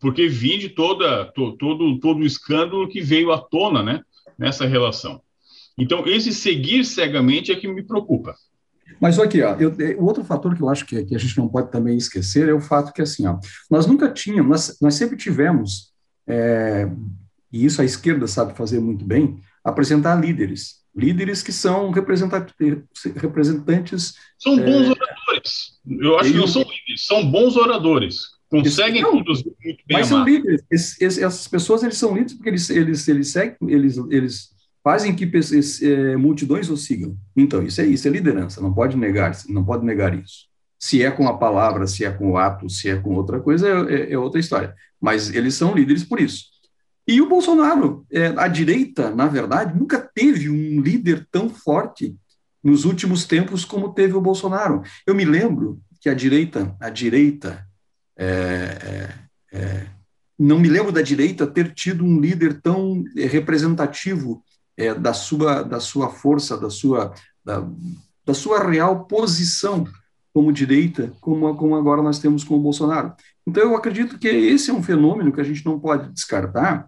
porque 0.08 0.30
vinha 0.30 0.58
de 0.58 0.70
toda, 0.70 1.26
to, 1.34 1.58
todo, 1.58 2.00
todo 2.00 2.22
o 2.22 2.26
escândalo 2.26 2.88
que 2.88 3.02
veio 3.02 3.30
à 3.30 3.40
tona, 3.40 3.84
né, 3.84 4.02
nessa 4.40 4.66
relação. 4.66 5.22
Então, 5.78 6.08
esse 6.08 6.32
seguir 6.32 6.86
cegamente 6.86 7.52
é 7.52 7.58
que 7.58 7.68
me 7.68 7.84
preocupa. 7.84 8.34
Mas 9.02 9.20
aqui, 9.20 9.42
ó, 9.42 9.58
eu, 9.58 9.76
o 10.00 10.06
outro 10.06 10.24
fator 10.24 10.56
que 10.56 10.62
eu 10.62 10.70
acho 10.70 10.86
que, 10.86 11.04
que, 11.04 11.14
a 11.14 11.20
gente 11.20 11.38
não 11.38 11.50
pode 11.50 11.74
também 11.74 11.98
esquecer 11.98 12.48
é 12.48 12.54
o 12.54 12.62
fato 12.62 12.94
que, 12.94 13.02
assim, 13.02 13.28
ó, 13.28 13.38
nós 13.70 13.86
nunca 13.86 14.10
tínhamos, 14.10 14.50
nós, 14.50 14.78
nós 14.82 14.96
sempre 14.96 15.18
tivemos, 15.18 15.92
é, 16.26 16.90
e 17.52 17.66
isso 17.66 17.82
a 17.82 17.86
esquerda 17.86 18.28
sabe 18.28 18.56
fazer 18.56 18.80
muito 18.80 19.04
bem, 19.04 19.42
apresentar 19.62 20.16
líderes. 20.16 20.86
Líderes 20.96 21.44
que 21.44 21.52
são 21.52 21.92
representantes. 21.92 24.16
São 24.40 24.56
bons 24.56 24.88
é, 24.88 24.92
oradores. 24.92 25.78
Eu 25.86 26.18
acho 26.18 26.32
que 26.32 26.38
não 26.38 26.48
são 26.48 26.62
líderes, 26.62 27.06
são 27.06 27.30
bons 27.30 27.58
oradores. 27.58 28.37
Conseguem 28.50 29.02
não, 29.02 29.12
conduzir 29.12 29.54
muito 29.64 29.84
bem. 29.86 29.98
Mas 29.98 30.08
são 30.08 30.24
líderes. 30.24 30.64
essas 30.72 31.48
pessoas 31.48 31.84
eles 31.84 31.98
são 31.98 32.14
líderes 32.14 32.34
porque 32.34 32.50
eles, 32.50 32.70
eles, 32.70 33.08
eles, 33.08 33.28
seguem, 33.30 33.58
eles, 33.68 33.98
eles 34.10 34.50
fazem 34.84 35.14
que 35.14 35.30
é, 35.84 36.16
multidões 36.16 36.70
o 36.70 36.78
sigam. 36.78 37.18
Então, 37.36 37.62
isso 37.62 37.82
é 37.82 37.86
isso, 37.86 38.08
é 38.08 38.12
liderança, 38.12 38.62
não 38.62 38.74
pode 38.74 38.96
negar, 38.96 39.36
não 39.50 39.66
pode 39.66 39.86
negar 39.86 40.18
isso. 40.18 40.48
Se 40.80 41.04
é 41.04 41.12
com 41.12 41.28
a 41.28 41.38
palavra, 41.38 41.88
se 41.88 42.06
é 42.06 42.12
com 42.12 42.32
o 42.32 42.38
ato, 42.38 42.70
se 42.70 42.88
é 42.88 42.96
com 42.96 43.16
outra 43.16 43.40
coisa, 43.40 43.68
é, 43.68 43.94
é, 43.94 44.14
é 44.14 44.18
outra 44.18 44.40
história. 44.40 44.74
Mas 45.02 45.30
eles 45.34 45.56
são 45.56 45.76
líderes 45.76 46.06
por 46.06 46.22
isso. 46.22 46.46
E 47.06 47.22
o 47.22 47.28
Bolsonaro, 47.28 48.06
é, 48.12 48.28
a 48.38 48.48
direita, 48.48 49.10
na 49.10 49.28
verdade, 49.28 49.78
nunca 49.78 50.00
teve 50.00 50.50
um 50.50 50.80
líder 50.80 51.28
tão 51.30 51.50
forte 51.50 52.16
nos 52.64 52.86
últimos 52.86 53.26
tempos 53.26 53.66
como 53.66 53.94
teve 53.94 54.14
o 54.14 54.22
Bolsonaro. 54.22 54.84
Eu 55.06 55.14
me 55.14 55.26
lembro 55.26 55.82
que 56.00 56.10
a 56.10 56.14
direita, 56.14 56.76
a 56.80 56.90
direita, 56.90 57.67
não 60.38 60.60
me 60.60 60.70
lembro 60.70 60.92
da 60.92 61.02
direita 61.02 61.48
ter 61.48 61.74
tido 61.74 62.04
um 62.04 62.20
líder 62.20 62.62
tão 62.62 63.04
representativo 63.16 64.44
é, 64.78 64.94
da, 64.94 65.14
sua, 65.14 65.64
da 65.64 65.80
sua 65.80 66.10
força, 66.10 66.58
da 66.58 66.70
sua, 66.70 67.14
da, 67.44 67.68
da 68.26 68.34
sua 68.34 68.70
real 68.70 69.06
posição 69.06 69.86
como 70.34 70.54
direita, 70.54 71.12
como, 71.20 71.56
como 71.56 71.76
agora 71.76 72.04
nós 72.04 72.20
temos 72.20 72.44
com 72.44 72.56
o 72.56 72.62
Bolsonaro. 72.62 73.14
Então, 73.46 73.64
eu 73.64 73.76
acredito 73.76 74.20
que 74.20 74.28
esse 74.28 74.70
é 74.70 74.74
um 74.74 74.84
fenômeno 74.84 75.32
que 75.32 75.42
a 75.42 75.44
gente 75.44 75.66
não 75.66 75.80
pode 75.80 76.14
descartar, 76.14 76.88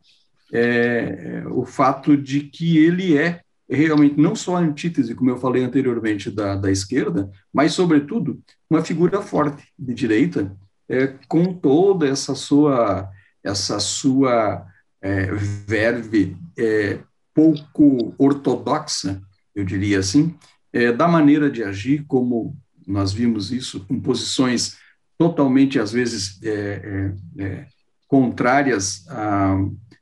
é, 0.53 1.43
o 1.49 1.65
fato 1.65 2.15
de 2.15 2.41
que 2.41 2.77
ele 2.77 3.17
é 3.17 3.41
realmente 3.67 4.19
não 4.19 4.35
só 4.35 4.55
a 4.55 4.59
antítese, 4.59 5.15
como 5.15 5.29
eu 5.29 5.37
falei 5.37 5.63
anteriormente, 5.63 6.29
da, 6.29 6.55
da 6.55 6.71
esquerda, 6.71 7.29
mas, 7.51 7.73
sobretudo, 7.73 8.39
uma 8.69 8.83
figura 8.83 9.21
forte 9.21 9.63
de 9.77 9.93
direita, 9.95 10.55
é, 10.89 11.13
com 11.27 11.53
toda 11.53 12.07
essa 12.07 12.33
sua, 12.33 13.09
essa 13.43 13.79
sua 13.79 14.65
é, 15.01 15.27
verve 15.31 16.35
é, 16.57 16.99
pouco 17.33 18.13
ortodoxa, 18.17 19.21
eu 19.55 19.63
diria 19.63 19.99
assim, 19.99 20.35
é, 20.73 20.91
da 20.91 21.07
maneira 21.07 21.49
de 21.49 21.63
agir, 21.63 22.05
como 22.07 22.57
nós 22.85 23.13
vimos 23.13 23.51
isso, 23.51 23.85
com 23.85 23.99
posições 23.99 24.77
totalmente, 25.17 25.79
às 25.79 25.91
vezes, 25.91 26.39
é, 26.43 27.13
é, 27.37 27.67
contrárias 28.07 29.05
à, 29.09 29.55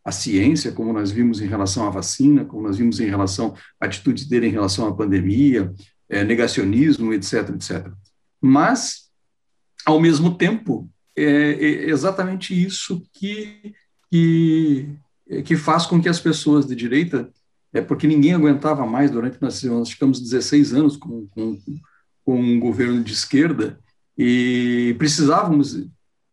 à 0.05 0.11
ciência, 0.11 0.71
como 0.71 0.93
nós 0.93 1.11
vimos 1.11 1.41
em 1.41 1.47
relação 1.47 1.85
à 1.85 1.89
vacina, 1.89 2.45
como 2.45 2.63
nós 2.63 2.77
vimos 2.77 2.99
em 2.99 3.07
relação 3.07 3.53
à 3.79 3.85
atitude 3.85 4.27
dele 4.29 4.47
em 4.47 4.51
relação 4.51 4.87
à 4.87 4.95
pandemia, 4.95 5.73
negacionismo, 6.25 7.13
etc., 7.13 7.49
etc. 7.49 7.91
Mas, 8.39 9.06
ao 9.87 10.01
mesmo 10.01 10.35
tempo, 10.35 10.89
é, 11.15 11.23
é 11.23 11.89
exatamente 11.89 12.53
isso 12.53 13.01
que, 13.13 13.73
que 14.11 14.99
que 15.43 15.55
faz 15.55 15.85
com 15.85 16.01
que 16.01 16.09
as 16.09 16.19
pessoas 16.19 16.65
de 16.65 16.75
direita, 16.75 17.29
é 17.73 17.81
porque 17.81 18.07
ninguém 18.07 18.33
aguentava 18.33 18.85
mais 18.85 19.11
durante 19.11 19.41
nós, 19.41 19.61
nós 19.63 19.91
ficamos 19.91 20.21
16 20.21 20.73
anos 20.73 20.97
com, 20.97 21.27
com, 21.27 21.59
com 22.23 22.39
um 22.39 22.59
governo 22.59 23.03
de 23.03 23.13
esquerda 23.13 23.79
e 24.17 24.95
precisávamos 24.97 25.85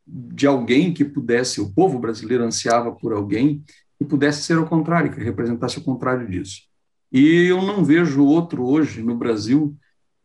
de 0.07 0.47
alguém 0.47 0.93
que 0.93 1.05
pudesse, 1.05 1.61
o 1.61 1.73
povo 1.73 1.99
brasileiro 1.99 2.45
ansiava 2.45 2.93
por 2.93 3.13
alguém 3.13 3.65
que 3.99 4.05
pudesse 4.05 4.43
ser 4.43 4.59
o 4.59 4.67
contrário, 4.67 5.13
que 5.13 5.23
representasse 5.23 5.79
o 5.79 5.83
contrário 5.83 6.29
disso. 6.29 6.63
E 7.11 7.47
eu 7.47 7.63
não 7.63 7.85
vejo 7.85 8.25
outro 8.25 8.65
hoje 8.65 9.03
no 9.03 9.17
Brasil 9.17 9.77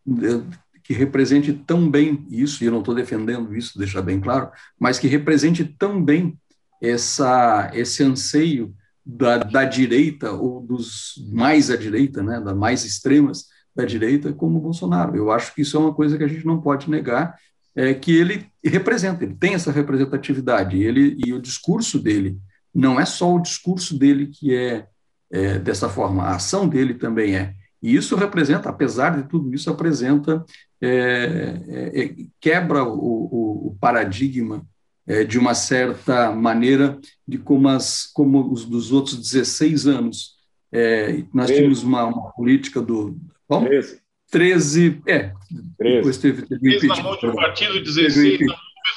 é, 0.08 0.69
que 0.90 0.94
represente 0.96 1.54
tão 1.54 1.88
bem 1.88 2.26
isso, 2.32 2.64
e 2.64 2.66
eu 2.66 2.72
não 2.72 2.80
estou 2.80 2.96
defendendo 2.96 3.56
isso, 3.56 3.78
deixar 3.78 4.02
bem 4.02 4.20
claro, 4.20 4.50
mas 4.80 4.98
que 4.98 5.08
represente 5.08 5.64
tão 5.64 6.04
bem 6.04 6.36
essa, 6.82 7.70
esse 7.76 8.02
anseio 8.02 8.74
da, 9.06 9.38
da 9.38 9.66
direita, 9.66 10.32
ou 10.32 10.60
dos 10.60 11.14
mais 11.32 11.70
à 11.70 11.78
direita, 11.78 12.24
né, 12.24 12.42
das 12.42 12.58
mais 12.58 12.86
extremas 12.86 13.46
da 13.76 13.86
direita, 13.86 14.34
como 14.34 14.58
o 14.58 14.62
Bolsonaro. 14.62 15.16
Eu 15.16 15.32
acho 15.32 15.54
que 15.54 15.62
isso 15.62 15.78
é 15.78 15.80
uma 15.80 15.94
coisa 15.94 16.18
que 16.18 16.24
a 16.24 16.28
gente 16.28 16.44
não 16.44 16.60
pode 16.60 16.90
negar, 16.90 17.38
é 17.76 17.94
que 17.94 18.12
ele 18.12 18.48
representa, 18.66 19.24
ele 19.24 19.36
tem 19.36 19.54
essa 19.54 19.72
representatividade, 19.72 20.82
ele, 20.82 21.16
e 21.24 21.32
o 21.32 21.40
discurso 21.40 22.00
dele, 22.00 22.40
não 22.74 23.00
é 23.00 23.06
só 23.06 23.36
o 23.36 23.40
discurso 23.40 23.96
dele 23.96 24.26
que 24.26 24.56
é, 24.56 24.88
é 25.32 25.60
dessa 25.60 25.88
forma, 25.88 26.24
a 26.24 26.38
ação 26.38 26.68
dele 26.68 26.96
também 26.96 27.36
é. 27.36 27.54
E 27.82 27.96
isso 27.96 28.16
representa, 28.16 28.70
apesar 28.70 29.22
de 29.22 29.28
tudo 29.28 29.54
isso, 29.54 29.70
apresenta, 29.70 30.44
é, 30.82 31.62
é, 31.68 32.02
é 32.04 32.16
quebra 32.40 32.84
o, 32.84 32.98
o, 32.98 33.68
o 33.68 33.78
paradigma 33.80 34.66
é, 35.08 35.24
de 35.24 35.40
uma 35.40 35.56
certa 35.56 36.32
maneira 36.32 37.00
de 37.28 37.38
como, 37.38 37.68
as, 37.68 38.06
como 38.06 38.52
os 38.52 38.66
dos 38.66 38.92
outros 38.92 39.18
16 39.18 39.88
anos. 39.88 40.38
É, 40.72 41.24
nós 41.34 41.48
13. 41.48 41.54
tínhamos 41.54 41.84
uma, 41.84 42.06
uma, 42.06 42.32
política 42.34 42.82
do. 42.82 43.18
Bom, 43.48 43.66
13. 43.66 44.00
13, 44.30 45.02
é. 45.08 45.34
13. 45.78 45.96
Depois 45.96 46.18
teve, 46.18 46.42
teve 46.44 46.76
impeachment. 46.78 47.18
Do 47.22 47.36
partido 47.36 47.84
16, 47.84 48.40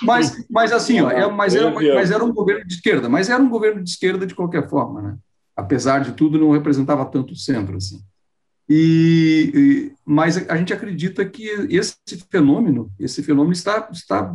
mas, 0.03 0.45
mas 0.51 0.73
assim, 0.73 1.01
ó, 1.01 1.11
é, 1.11 1.31
mas, 1.31 1.55
era, 1.55 1.71
mas 1.71 2.11
era 2.11 2.25
um 2.25 2.33
governo 2.33 2.67
de 2.67 2.75
esquerda, 2.75 3.09
mas 3.09 3.29
era 3.31 3.43
um 3.43 3.49
governo 3.49 3.83
de 3.83 3.91
esquerda 3.91 4.27
de 4.27 4.35
qualquer 4.35 4.69
forma, 4.69 5.01
né? 5.01 5.17
Apesar 5.57 6.01
de 6.01 6.12
tudo, 6.12 6.39
não 6.39 6.51
representava 6.51 7.05
tanto 7.05 7.33
o 7.33 7.37
centro, 7.37 7.77
assim. 7.77 8.01
E, 8.75 9.52
e, 9.55 9.93
mas 10.02 10.49
a 10.49 10.57
gente 10.57 10.73
acredita 10.73 11.26
que 11.26 11.47
esse 11.69 11.95
fenômeno, 12.31 12.91
esse 12.99 13.23
fenômeno 13.23 13.52
está, 13.52 13.87
está 13.93 14.35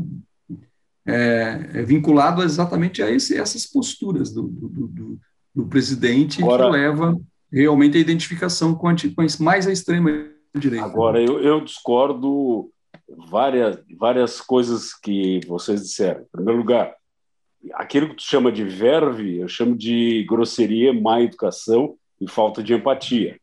é, 1.08 1.70
é 1.74 1.82
vinculado 1.82 2.44
exatamente 2.44 3.01
a 3.01 3.10
esse, 3.10 3.36
essas 3.36 3.65
posturas 3.65 4.32
do, 4.32 4.44
do, 4.44 4.88
do, 4.88 5.20
do 5.56 5.65
presidente 5.65 6.44
agora, 6.44 6.65
que 6.65 6.70
leva 6.70 7.20
realmente 7.51 7.98
a 7.98 8.00
identificação 8.00 8.75
com, 8.75 8.88
a, 8.88 8.94
com 8.96 9.44
mais 9.44 9.65
a 9.65 9.72
extrema 9.72 10.29
direita. 10.56 10.86
Agora, 10.86 11.20
eu, 11.20 11.41
eu 11.41 11.60
discordo 11.62 12.70
várias, 13.27 13.79
várias 13.98 14.39
coisas 14.39 14.94
que 14.94 15.39
vocês 15.48 15.82
disseram. 15.82 16.22
Em 16.22 16.32
primeiro 16.32 16.60
lugar, 16.60 16.94
aquilo 17.74 18.10
que 18.10 18.17
tu 18.17 18.24
chama 18.24 18.51
de 18.51 18.63
verve, 18.63 19.39
eu 19.39 19.48
chamo 19.48 19.75
de 19.75 20.24
grosseria, 20.29 20.94
má 20.94 21.24
educação 21.24 21.96
e 22.22 22.29
falta 22.29 22.62
de 22.62 22.75
empatia. 22.75 23.39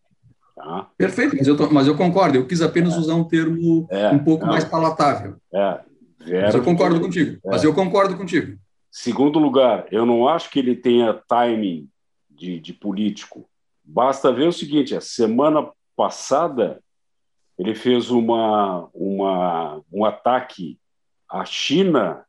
Tá? 0.55 0.89
Perfeito, 0.97 1.37
mas 1.37 1.49
eu, 1.49 1.57
tô, 1.57 1.69
mas 1.71 1.87
eu 1.89 1.97
concordo. 1.97 2.39
Eu 2.39 2.47
quis 2.47 2.63
apenas 2.63 2.95
é. 2.95 2.99
usar 2.99 3.15
um 3.15 3.25
termo 3.25 3.89
é, 3.91 4.11
um 4.11 4.21
pouco 4.21 4.45
não. 4.45 4.53
mais 4.53 4.65
palatável. 4.65 5.37
É, 5.53 5.81
mas 6.43 6.55
eu 6.55 6.63
concordo 6.63 7.01
contigo. 7.01 7.41
É. 7.45 7.51
Mas 7.51 7.65
eu 7.65 7.75
concordo 7.75 8.17
contigo. 8.17 8.57
Segundo 8.91 9.41
lugar, 9.41 9.87
eu 9.91 10.07
não 10.07 10.29
acho 10.29 10.51
que 10.51 10.61
ele 10.61 10.77
tenha 10.77 11.13
timing 11.29 11.89
de, 12.31 12.61
de 12.61 12.73
político. 12.73 13.49
Basta 13.83 14.33
ver 14.33 14.47
o 14.47 14.53
seguinte: 14.53 14.95
a 14.95 15.01
semana 15.01 15.69
passada 15.97 16.81
ele 17.59 17.75
fez 17.75 18.11
uma, 18.11 18.89
uma, 18.95 19.81
um 19.93 20.05
ataque 20.05 20.79
à 21.29 21.45
China 21.45 22.25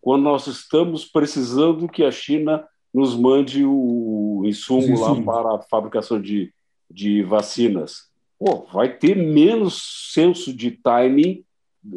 quando 0.00 0.22
nós 0.22 0.46
estamos 0.46 1.04
precisando 1.04 1.88
que 1.88 2.04
a 2.04 2.10
China 2.10 2.66
nos 2.94 3.14
mande 3.14 3.64
o 3.64 4.42
insumo 4.46 4.98
lá 5.00 5.20
para 5.22 5.56
a 5.56 5.62
fabricação 5.62 6.20
de, 6.20 6.52
de 6.90 7.22
vacinas. 7.22 8.10
Pô, 8.38 8.66
vai 8.72 8.92
ter 8.92 9.16
menos 9.16 10.10
senso 10.12 10.52
de 10.52 10.70
timing, 10.70 11.44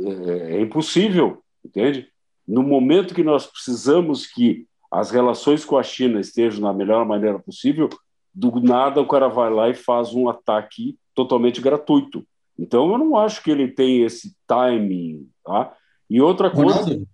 é, 0.05 0.58
é 0.58 0.62
impossível, 0.62 1.43
entende? 1.63 2.08
No 2.48 2.63
momento 2.63 3.13
que 3.13 3.24
nós 3.24 3.46
precisamos 3.46 4.25
que 4.25 4.65
as 4.91 5.12
relações 5.12 5.63
com 5.63 5.77
a 5.77 5.84
China 5.84 6.19
estejam 6.19 6.62
na 6.62 6.74
melhor 6.74 7.05
maneira 7.05 7.38
possível, 7.38 7.89
do 8.34 8.60
nada 8.60 9.01
o 9.01 9.08
cara 9.08 9.27
vai 9.27 9.51
lá 9.51 9.69
e 9.69 9.74
faz 9.74 10.13
um 10.13 10.29
ataque 10.29 10.98
totalmente 11.13 11.62
gratuito. 11.62 12.25
Então 12.58 12.91
eu 12.91 12.98
não 12.98 13.15
acho 13.15 13.43
que 13.43 13.51
ele 13.51 13.67
tem 13.67 14.03
esse 14.03 14.36
timing, 14.48 15.29
tá? 15.43 15.75
E 16.10 16.22
outra 16.22 16.50
coisa, 16.50 16.79
Ronaldo, 16.79 17.08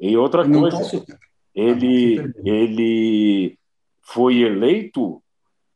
e 0.00 0.16
outra 0.16 0.48
coisa, 0.48 0.78
posso... 0.78 1.04
ele 1.54 2.18
ah, 2.18 2.32
ele 2.44 3.58
foi 4.02 4.42
eleito 4.42 5.22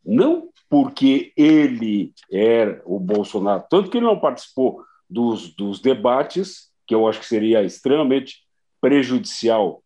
não 0.05 0.49
porque 0.69 1.33
ele 1.37 2.13
era 2.31 2.81
o 2.85 2.99
Bolsonaro, 2.99 3.65
tanto 3.69 3.91
que 3.91 3.99
ele 3.99 4.07
não 4.07 4.19
participou 4.19 4.85
dos, 5.09 5.55
dos 5.55 5.81
debates, 5.81 6.71
que 6.87 6.95
eu 6.95 7.09
acho 7.09 7.21
que 7.21 7.27
seria 7.27 7.63
extremamente 7.63 8.39
prejudicial 8.81 9.83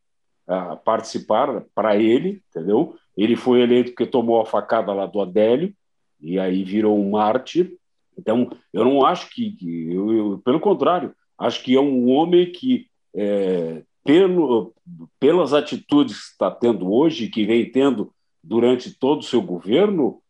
uh, 0.47 0.77
participar 0.85 1.65
para 1.75 1.97
ele, 1.97 2.43
entendeu? 2.51 2.95
Ele 3.17 3.37
foi 3.37 3.63
eleito 3.63 3.91
porque 3.91 4.07
tomou 4.07 4.41
a 4.41 4.47
facada 4.47 4.93
lá 4.93 5.07
do 5.07 5.21
Adélio 5.21 5.75
e 6.21 6.39
aí 6.39 6.63
virou 6.65 6.99
um 6.99 7.11
mártir. 7.11 7.77
Então, 8.17 8.51
eu 8.73 8.85
não 8.85 9.05
acho 9.05 9.31
que, 9.31 9.53
que 9.53 9.93
eu, 9.93 10.13
eu, 10.13 10.43
pelo 10.45 10.61
contrário, 10.61 11.15
acho 11.39 11.63
que 11.63 11.75
é 11.75 11.81
um 11.81 12.09
homem 12.11 12.51
que, 12.51 12.87
é, 13.15 13.83
pelo, 14.05 14.73
pelas 15.19 15.53
atitudes 15.53 16.27
que 16.27 16.33
está 16.33 16.51
tendo 16.51 16.93
hoje, 16.93 17.29
que 17.29 17.45
vem 17.45 17.71
tendo 17.71 18.13
durante 18.45 18.93
todo 18.93 19.21
o 19.21 19.25
seu 19.25 19.41
governo, 19.41 20.21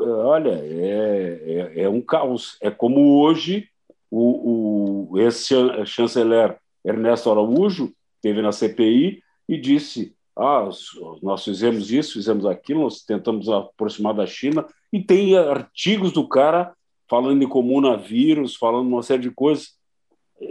olha, 0.00 0.50
é, 0.50 1.72
é, 1.76 1.82
é 1.82 1.88
um 1.88 2.00
caos. 2.00 2.56
É 2.60 2.70
como 2.70 3.20
hoje 3.20 3.68
o, 4.10 5.10
o 5.12 5.20
esse 5.20 5.54
chanceler 5.86 6.58
Ernesto 6.84 7.30
Araújo 7.30 7.92
teve 8.20 8.42
na 8.42 8.52
CPI 8.52 9.22
e 9.48 9.56
disse 9.56 10.14
ah, 10.36 10.68
nós 11.22 11.44
fizemos 11.44 11.92
isso, 11.92 12.14
fizemos 12.14 12.46
aquilo, 12.46 12.82
nós 12.82 13.02
tentamos 13.02 13.48
aproximar 13.48 14.14
da 14.14 14.26
China, 14.26 14.64
e 14.90 15.02
tem 15.02 15.36
artigos 15.36 16.12
do 16.12 16.26
cara 16.26 16.74
falando 17.08 17.42
em 17.42 17.48
comunavírus, 17.48 18.56
falando 18.56 18.88
uma 18.88 19.02
série 19.02 19.22
de 19.22 19.30
coisas. 19.30 19.76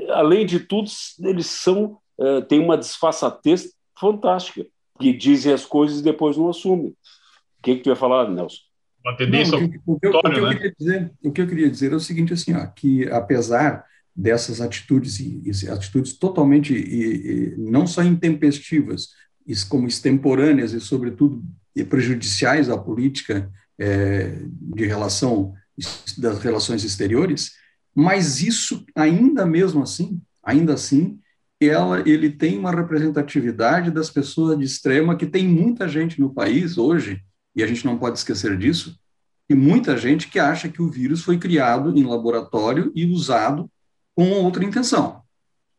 Além 0.09 0.45
de 0.45 0.59
tudo, 0.59 0.87
eles 1.23 1.47
são 1.47 1.97
é, 2.19 2.41
têm 2.41 2.59
uma 2.59 2.77
disfarçatez 2.77 3.73
fantástica, 3.99 4.67
que 5.01 5.13
dizem 5.13 5.53
as 5.53 5.65
coisas 5.65 5.99
e 5.99 6.03
depois 6.03 6.37
não 6.37 6.49
assumem. 6.49 6.89
O 6.89 7.63
que, 7.63 7.75
que 7.75 7.83
tu 7.83 7.89
ia 7.89 7.95
falar, 7.95 8.29
Nelson? 8.29 8.57
Uma 9.03 9.17
tendência 9.17 9.57
não, 9.57 9.65
o, 9.65 9.69
que, 9.69 9.77
o, 9.85 9.99
que, 9.99 10.07
o, 10.07 10.21
que 10.21 10.27
eu 10.27 10.47
né? 10.47 10.55
queria 10.55 10.75
dizer, 10.77 11.11
o 11.23 11.31
que 11.31 11.41
eu 11.41 11.47
queria 11.47 11.69
dizer 11.69 11.91
é 11.91 11.95
o 11.95 11.99
seguinte, 11.99 12.33
assim, 12.33 12.53
ó, 12.53 12.65
que 12.67 13.07
apesar 13.09 13.83
dessas 14.15 14.61
atitudes 14.61 15.19
e, 15.19 15.41
e 15.43 15.69
atitudes 15.69 16.13
totalmente 16.13 16.73
e, 16.73 17.53
e 17.53 17.55
não 17.57 17.87
só 17.87 18.03
intempestivas, 18.03 19.09
como 19.67 19.87
extemporâneas 19.87 20.73
e, 20.73 20.79
sobretudo, 20.79 21.43
prejudiciais 21.89 22.69
à 22.69 22.77
política 22.77 23.51
é, 23.79 24.37
de 24.75 24.85
relação 24.85 25.53
das 26.17 26.39
relações 26.39 26.83
exteriores, 26.83 27.53
mas 27.95 28.41
isso, 28.41 28.85
ainda 28.95 29.45
mesmo 29.45 29.81
assim, 29.81 30.21
ainda 30.43 30.73
assim, 30.73 31.19
ela, 31.61 32.07
ele 32.07 32.29
tem 32.29 32.57
uma 32.57 32.71
representatividade 32.71 33.91
das 33.91 34.09
pessoas 34.09 34.57
de 34.57 34.65
extrema, 34.65 35.15
que 35.15 35.27
tem 35.27 35.47
muita 35.47 35.87
gente 35.87 36.19
no 36.19 36.33
país 36.33 36.77
hoje, 36.77 37.21
e 37.55 37.63
a 37.63 37.67
gente 37.67 37.85
não 37.85 37.97
pode 37.97 38.17
esquecer 38.17 38.57
disso, 38.57 38.99
e 39.49 39.53
muita 39.53 39.97
gente 39.97 40.27
que 40.27 40.39
acha 40.39 40.69
que 40.69 40.81
o 40.81 40.89
vírus 40.89 41.23
foi 41.23 41.37
criado 41.37 41.95
em 41.97 42.03
laboratório 42.03 42.91
e 42.95 43.05
usado 43.05 43.69
com 44.15 44.29
outra 44.31 44.63
intenção. 44.63 45.21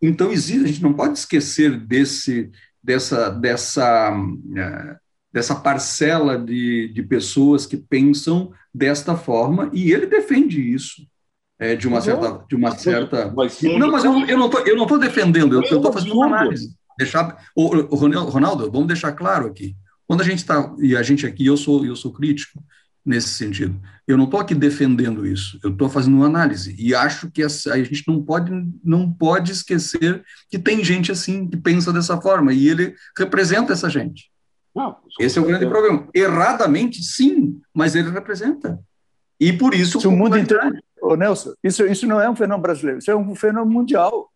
Então, 0.01 0.31
existe, 0.31 0.65
a 0.65 0.67
gente 0.67 0.83
não 0.83 0.93
pode 0.93 1.19
esquecer 1.19 1.79
desse, 1.79 2.51
dessa, 2.83 3.31
dessa, 3.31 4.13
eh, 4.57 4.97
dessa 5.33 5.55
parcela 5.55 6.37
de, 6.37 6.89
de 6.89 7.03
pessoas 7.03 7.67
que 7.67 7.77
pensam 7.77 8.53
desta 8.75 9.17
forma, 9.17 9.71
e 9.73 9.93
ele 9.93 10.07
defende 10.07 10.61
isso. 10.61 11.07
É, 11.63 11.77
de 11.77 11.87
uma 11.87 12.01
certa. 12.01 12.45
De 12.49 12.57
uma 12.57 12.77
certa... 12.77 13.33
não, 13.79 13.91
mas 13.91 14.05
eu, 14.05 14.27
eu 14.27 14.39
não 14.39 14.51
tô, 14.51 14.59
eu 14.61 14.77
não 14.77 14.83
estou 14.83 14.99
defendendo, 14.99 15.55
eu 15.55 15.63
estou 15.63 15.93
fazendo 15.93 16.15
uma 16.15 16.27
análise. 16.27 16.75
Deixar, 16.99 17.37
o, 17.55 17.67
Ronaldo, 17.95 18.71
vamos 18.71 18.89
deixar 18.89 19.13
claro 19.13 19.47
aqui. 19.47 19.77
Quando 20.07 20.21
a 20.21 20.25
gente 20.25 20.39
está, 20.39 20.75
e 20.79 20.97
a 20.97 21.03
gente 21.03 21.25
aqui, 21.25 21.47
eu 21.47 21.57
sou, 21.57 21.87
eu 21.87 21.95
sou 21.95 22.13
crítico, 22.13 22.63
nesse 23.05 23.29
sentido. 23.29 23.81
Eu 24.07 24.17
não 24.17 24.25
estou 24.25 24.41
aqui 24.41 24.55
defendendo 24.55 25.27
isso, 25.27 25.59
eu 25.63 25.71
estou 25.71 25.89
fazendo 25.89 26.17
uma 26.17 26.27
análise 26.27 26.75
e 26.79 26.95
acho 26.95 27.31
que 27.31 27.43
a, 27.43 27.47
a 27.47 27.79
gente 27.79 28.05
não 28.07 28.23
pode, 28.23 28.53
não 28.85 29.11
pode 29.13 29.53
esquecer 29.53 30.23
que 30.49 30.59
tem 30.59 30.85
gente 30.85 31.11
assim 31.11 31.49
que 31.49 31.57
pensa 31.57 31.93
dessa 31.93 32.21
forma 32.21 32.53
e 32.53 32.69
ele 32.69 32.95
representa 33.17 33.73
essa 33.73 33.89
gente. 33.91 34.31
Não, 34.75 34.97
Esse 35.21 35.39
é 35.39 35.43
o 35.43 35.45
grande 35.45 35.67
problema. 35.67 36.09
Erradamente, 36.15 37.03
sim, 37.03 37.61
mas 37.75 37.95
ele 37.95 38.11
representa. 38.11 38.81
E 39.39 39.53
por 39.53 39.75
isso. 39.75 39.99
o 40.09 40.13
mundo 40.13 40.39
inteiro. 40.39 40.73
Ô, 41.03 41.17
Nelson, 41.17 41.53
isso, 41.65 41.85
isso 41.85 42.07
não 42.07 42.21
é 42.21 42.31
um 42.31 42.37
fenômeno 42.37 42.63
brasileiro, 42.63 43.01
isso 43.01 43.11
é 43.11 43.17
um 43.17 43.35
fenômeno 43.35 43.73
mundial. 43.73 44.31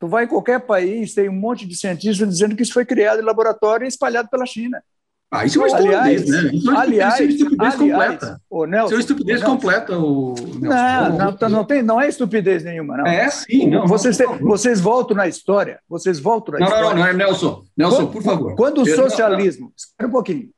Tu 0.00 0.08
vai 0.08 0.24
em 0.24 0.28
qualquer 0.28 0.58
país, 0.58 1.14
tem 1.14 1.28
um 1.28 1.32
monte 1.32 1.64
de 1.64 1.76
cientistas 1.76 2.28
dizendo 2.28 2.56
que 2.56 2.62
isso 2.64 2.72
foi 2.72 2.84
criado 2.84 3.20
em 3.20 3.24
laboratório 3.24 3.84
e 3.84 3.88
espalhado 3.88 4.28
pela 4.28 4.44
China. 4.44 4.82
Ah, 5.30 5.44
isso 5.44 5.58
é 5.58 5.60
uma 5.60 5.68
estupidez, 5.68 6.28
né? 6.28 6.50
Isso 6.52 6.68
é 6.68 6.72
uma 6.72 6.80
aliás, 6.80 7.20
estupidez 7.20 7.74
completa. 7.76 8.40
Nelson, 8.50 8.84
isso 8.86 8.94
é 8.94 8.96
uma 8.96 9.00
estupidez 9.00 9.40
Nelson. 9.40 9.54
completa, 9.54 9.96
o 9.96 10.34
Não, 10.60 11.18
não, 11.18 11.36
tá, 11.36 11.48
não, 11.48 11.64
tem, 11.64 11.82
não 11.84 12.00
é 12.00 12.08
estupidez 12.08 12.64
nenhuma, 12.64 12.96
não. 12.96 13.06
É 13.06 13.30
sim, 13.30 13.70
não. 13.70 13.86
Vocês, 13.86 14.18
não, 14.18 14.32
não. 14.32 14.38
vocês 14.48 14.80
voltam 14.80 15.16
na 15.16 15.28
história, 15.28 15.78
vocês 15.88 16.18
voltam 16.18 16.54
na 16.54 16.58
não, 16.58 16.66
história. 16.66 16.88
Não, 16.88 16.96
não, 16.96 17.02
não, 17.02 17.06
é 17.06 17.12
Nelson. 17.12 17.64
Nelson, 17.76 17.96
quando, 17.96 18.12
por 18.12 18.22
favor. 18.24 18.56
Quando 18.56 18.82
o 18.82 18.86
socialismo... 18.86 19.72
Espera 19.76 20.08
um 20.08 20.12
pouquinho. 20.12 20.50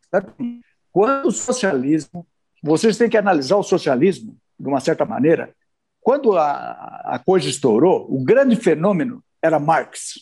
Quando 0.90 1.27
o 1.27 1.33
socialismo... 1.33 2.27
Vocês 2.64 2.96
têm 2.96 3.11
que 3.11 3.18
analisar 3.18 3.57
o 3.57 3.62
socialismo, 3.64 4.37
de 4.62 4.68
uma 4.68 4.81
certa 4.81 5.05
maneira. 5.05 5.53
Quando 6.01 6.37
a, 6.38 7.03
a 7.05 7.18
coisa 7.18 7.48
estourou, 7.48 8.07
o 8.09 8.22
grande 8.22 8.55
fenômeno 8.55 9.22
era 9.42 9.59
Marx. 9.59 10.14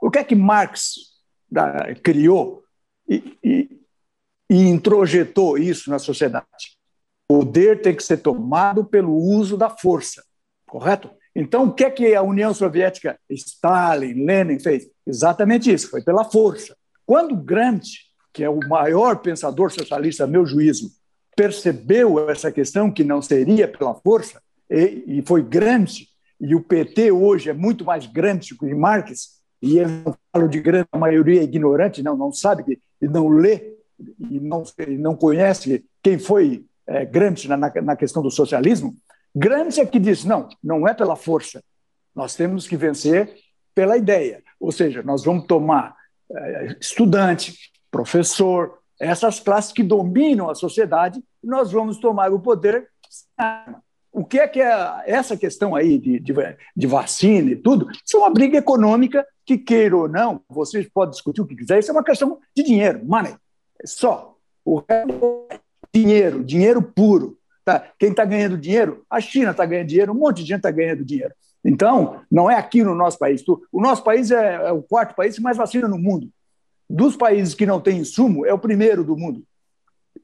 O 0.00 0.10
que 0.10 0.18
é 0.18 0.24
que 0.24 0.34
Marx 0.34 0.94
da, 1.50 1.94
criou? 2.02 2.62
E, 3.08 3.36
e, 3.42 3.80
e 4.50 4.68
introjetou 4.68 5.56
isso 5.56 5.90
na 5.90 5.98
sociedade. 5.98 6.76
Poder 7.26 7.80
tem 7.80 7.96
que 7.96 8.02
ser 8.02 8.18
tomado 8.18 8.84
pelo 8.84 9.14
uso 9.14 9.56
da 9.56 9.70
força, 9.70 10.22
correto? 10.66 11.10
Então, 11.34 11.64
o 11.64 11.72
que 11.72 11.84
é 11.84 11.90
que 11.90 12.14
a 12.14 12.22
União 12.22 12.52
Soviética, 12.52 13.18
Stalin, 13.30 14.24
Lenin 14.24 14.58
fez? 14.58 14.88
Exatamente 15.06 15.72
isso, 15.72 15.88
foi 15.88 16.02
pela 16.02 16.24
força. 16.24 16.76
Quando 17.06 17.36
Gramsci, 17.36 18.00
que 18.32 18.44
é 18.44 18.50
o 18.50 18.60
maior 18.68 19.20
pensador 19.20 19.70
socialista, 19.70 20.24
a 20.24 20.26
meu 20.26 20.44
juízo, 20.44 20.90
percebeu 21.38 22.28
essa 22.28 22.50
questão 22.50 22.90
que 22.90 23.04
não 23.04 23.22
seria 23.22 23.68
pela 23.68 23.94
força, 23.94 24.42
e, 24.68 25.04
e 25.06 25.22
foi 25.24 25.40
Gramsci, 25.40 26.08
e 26.40 26.52
o 26.52 26.60
PT 26.60 27.12
hoje 27.12 27.48
é 27.48 27.52
muito 27.52 27.84
mais 27.84 28.06
Gramsci 28.06 28.58
que 28.58 28.74
Marx, 28.74 29.38
e 29.62 29.78
eu 29.78 29.88
não 29.88 30.16
falo 30.32 30.48
de 30.48 30.60
grande 30.60 30.88
a 30.90 30.98
maioria 30.98 31.40
é 31.40 31.44
ignorante, 31.44 32.02
não, 32.02 32.16
não 32.16 32.32
sabe 32.32 32.80
e 33.00 33.06
não 33.06 33.28
lê 33.28 33.76
e 34.18 34.40
não, 34.40 34.64
não 34.98 35.14
conhece 35.14 35.84
quem 36.02 36.18
foi 36.18 36.64
é, 36.88 37.04
Gramsci 37.04 37.46
na, 37.46 37.56
na 37.56 37.94
questão 37.94 38.20
do 38.20 38.32
socialismo, 38.32 38.96
Gramsci 39.32 39.80
é 39.80 39.86
que 39.86 40.00
diz, 40.00 40.24
não, 40.24 40.48
não 40.62 40.88
é 40.88 40.92
pela 40.92 41.14
força, 41.14 41.62
nós 42.16 42.34
temos 42.34 42.66
que 42.66 42.76
vencer 42.76 43.32
pela 43.76 43.96
ideia. 43.96 44.42
Ou 44.58 44.72
seja, 44.72 45.04
nós 45.04 45.22
vamos 45.22 45.46
tomar 45.46 45.94
é, 46.32 46.76
estudante, 46.80 47.70
professor, 47.92 48.78
essas 48.98 49.40
classes 49.40 49.72
que 49.72 49.82
dominam 49.82 50.50
a 50.50 50.54
sociedade, 50.54 51.22
nós 51.42 51.70
vamos 51.70 51.98
tomar 51.98 52.32
o 52.32 52.40
poder 52.40 52.88
o 54.12 54.24
que 54.24 54.38
é 54.40 54.48
que 54.48 54.60
é 54.60 55.02
essa 55.06 55.36
questão 55.36 55.76
aí 55.76 55.98
de, 55.98 56.18
de, 56.18 56.34
de, 56.76 56.86
vacina 56.86 57.50
e 57.50 57.56
tudo? 57.56 57.88
Isso 58.04 58.16
é 58.16 58.20
uma 58.20 58.30
briga 58.30 58.58
econômica 58.58 59.24
que, 59.46 59.56
queira 59.56 59.96
ou 59.96 60.08
não, 60.08 60.42
vocês 60.48 60.88
podem 60.92 61.12
discutir 61.12 61.40
o 61.40 61.46
que 61.46 61.54
quiser, 61.54 61.78
isso 61.78 61.90
é 61.90 61.92
uma 61.92 62.02
questão 62.02 62.38
de 62.56 62.62
dinheiro, 62.62 63.00
money. 63.04 63.34
Só. 63.84 64.34
O 64.64 64.82
dinheiro, 65.94 66.42
dinheiro 66.42 66.82
puro. 66.82 67.38
Tá, 67.64 67.92
quem 67.98 68.10
está 68.10 68.24
ganhando 68.24 68.58
dinheiro? 68.58 69.04
A 69.08 69.20
China 69.20 69.52
está 69.52 69.64
ganhando 69.64 69.86
dinheiro, 69.86 70.12
um 70.12 70.16
monte 70.18 70.42
de 70.42 70.48
gente 70.48 70.58
está 70.58 70.70
ganhando 70.70 71.04
dinheiro. 71.04 71.34
Então, 71.64 72.22
não 72.30 72.50
é 72.50 72.56
aqui 72.56 72.82
no 72.82 72.94
nosso 72.94 73.18
país. 73.18 73.44
O 73.70 73.80
nosso 73.80 74.02
país 74.02 74.30
é, 74.30 74.54
é 74.54 74.72
o 74.72 74.82
quarto 74.82 75.14
país 75.14 75.36
que 75.36 75.42
mais 75.42 75.56
vacina 75.56 75.86
no 75.86 75.98
mundo. 75.98 76.28
Dos 76.88 77.16
países 77.16 77.54
que 77.54 77.66
não 77.66 77.80
têm 77.80 77.98
insumo, 77.98 78.46
é 78.46 78.52
o 78.52 78.58
primeiro 78.58 79.04
do 79.04 79.16
mundo. 79.16 79.42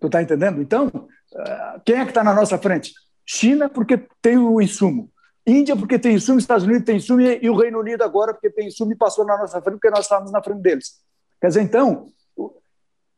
Tu 0.00 0.06
está 0.06 0.22
entendendo? 0.22 0.62
Então, 0.62 0.90
eh, 1.34 1.80
quem 1.84 1.96
é 1.96 2.04
que 2.04 2.10
está 2.10 2.24
na 2.24 2.34
nossa 2.34 2.58
frente? 2.58 2.92
China, 3.26 3.68
porque 3.68 4.02
tem 4.20 4.38
o 4.38 4.60
insumo. 4.60 5.10
Índia, 5.46 5.76
porque 5.76 5.98
tem 5.98 6.14
insumo. 6.14 6.38
Estados 6.38 6.64
Unidos 6.64 6.84
tem 6.84 6.96
insumo. 6.96 7.20
E 7.20 7.48
o 7.50 7.56
Reino 7.56 7.80
Unido 7.80 8.02
agora, 8.02 8.32
porque 8.32 8.50
tem 8.50 8.68
insumo 8.68 8.92
e 8.92 8.96
passou 8.96 9.24
na 9.24 9.36
nossa 9.36 9.60
frente, 9.60 9.74
porque 9.74 9.90
nós 9.90 10.04
estávamos 10.04 10.32
na 10.32 10.42
frente 10.42 10.62
deles. 10.62 11.00
Quer 11.40 11.48
dizer, 11.48 11.62
então, 11.62 12.06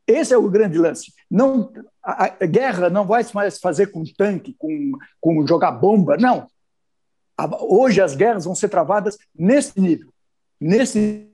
esse 0.07 0.33
é 0.33 0.39
o 0.39 0.49
grande 0.49 0.79
lance. 0.79 1.13
Não, 1.31 1.73
a, 2.03 2.25
a 2.25 2.47
guerra 2.47 2.89
não 2.89 3.05
vai 3.05 3.25
mais 3.35 3.59
fazer 3.59 3.89
com 3.89 4.05
tanque, 4.17 4.55
com, 4.59 4.93
com 5.21 5.47
jogar 5.47 5.73
bomba. 5.73 6.17
Não. 6.17 6.49
A, 7.37 7.49
hoje 7.65 8.01
as 8.01 8.15
guerras 8.15 8.45
vão 8.45 8.55
ser 8.55 8.69
travadas 8.69 9.19
nesse 9.35 9.79
nível, 9.81 10.09
nesse 10.61 11.29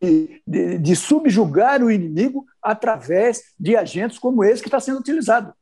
de, 0.00 0.78
de, 0.78 0.96
subjugar 0.96 1.82
o 1.82 1.90
inimigo 1.90 2.46
através 2.62 3.42
de 3.58 3.76
agentes 3.76 4.18
como 4.18 4.44
esse 4.44 4.62
que 4.62 4.68
está 4.68 4.78
sendo 4.78 5.00
utilizado. 5.00 5.52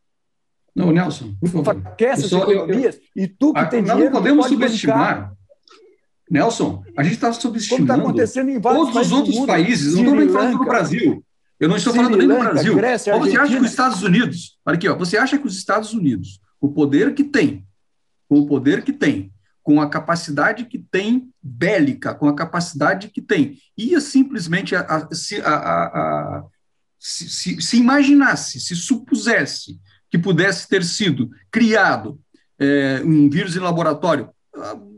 Não, 0.74 0.92
Nelson, 0.92 1.34
por 1.40 1.48
favor. 1.48 1.82
Aquece 1.86 2.26
as 2.26 2.32
economias 2.32 2.96
eu, 2.96 3.00
eu, 3.16 3.24
e 3.24 3.28
tu 3.28 3.54
que 3.54 3.70
tem 3.70 3.82
dinheiro... 3.82 4.04
Não 4.04 4.12
podemos 4.12 4.46
subestimar. 4.46 5.32
Nelson, 6.30 6.82
a 6.96 7.02
gente 7.02 7.14
está 7.14 7.32
subestimando 7.32 7.86
tá 7.86 7.94
acontecendo 7.94 8.50
em 8.50 8.60
vários 8.60 8.92
todos 8.92 9.06
os 9.06 9.12
outros 9.12 9.34
mundo, 9.36 9.46
países. 9.46 9.94
Não 9.94 10.02
estou 10.02 10.16
nem 10.16 10.28
falando 10.28 10.58
do 10.58 10.64
Brasil. 10.64 11.24
Eu 11.58 11.68
não 11.68 11.76
estou 11.76 11.92
Sri 11.92 12.02
falando 12.02 12.18
nem 12.18 12.28
do 12.28 12.38
Brasil. 12.38 12.76
Grécia, 12.76 13.16
você 13.16 13.38
acha 13.38 13.56
que 13.56 13.64
os 13.64 13.70
Estados 13.70 14.02
Unidos... 14.02 14.58
Olha 14.66 14.76
aqui, 14.76 14.88
ó, 14.88 14.96
você 14.96 15.16
acha 15.16 15.38
que 15.38 15.46
os 15.46 15.56
Estados 15.56 15.94
Unidos, 15.94 16.40
o 16.60 16.68
poder 16.68 17.14
que 17.14 17.24
tem, 17.24 17.64
com 18.28 18.40
o 18.40 18.46
poder 18.46 18.82
que 18.82 18.92
tem, 18.92 19.32
com 19.66 19.80
a 19.80 19.90
capacidade 19.90 20.66
que 20.66 20.78
tem 20.78 21.28
bélica, 21.42 22.14
com 22.14 22.28
a 22.28 22.36
capacidade 22.36 23.08
que 23.08 23.20
tem, 23.20 23.58
ia 23.76 24.00
simplesmente 24.00 24.76
a, 24.76 24.82
a, 24.82 25.08
se, 25.12 25.42
a, 25.44 26.44
se, 27.00 27.28
se, 27.28 27.60
se, 27.60 27.76
imaginasse, 27.76 28.60
se 28.60 28.76
supusesse 28.76 29.80
que 30.08 30.16
pudesse 30.16 30.68
ter 30.68 30.84
sido 30.84 31.30
criado 31.50 32.16
é, 32.60 33.02
um 33.04 33.28
vírus 33.28 33.56
em 33.56 33.58
laboratório, 33.58 34.30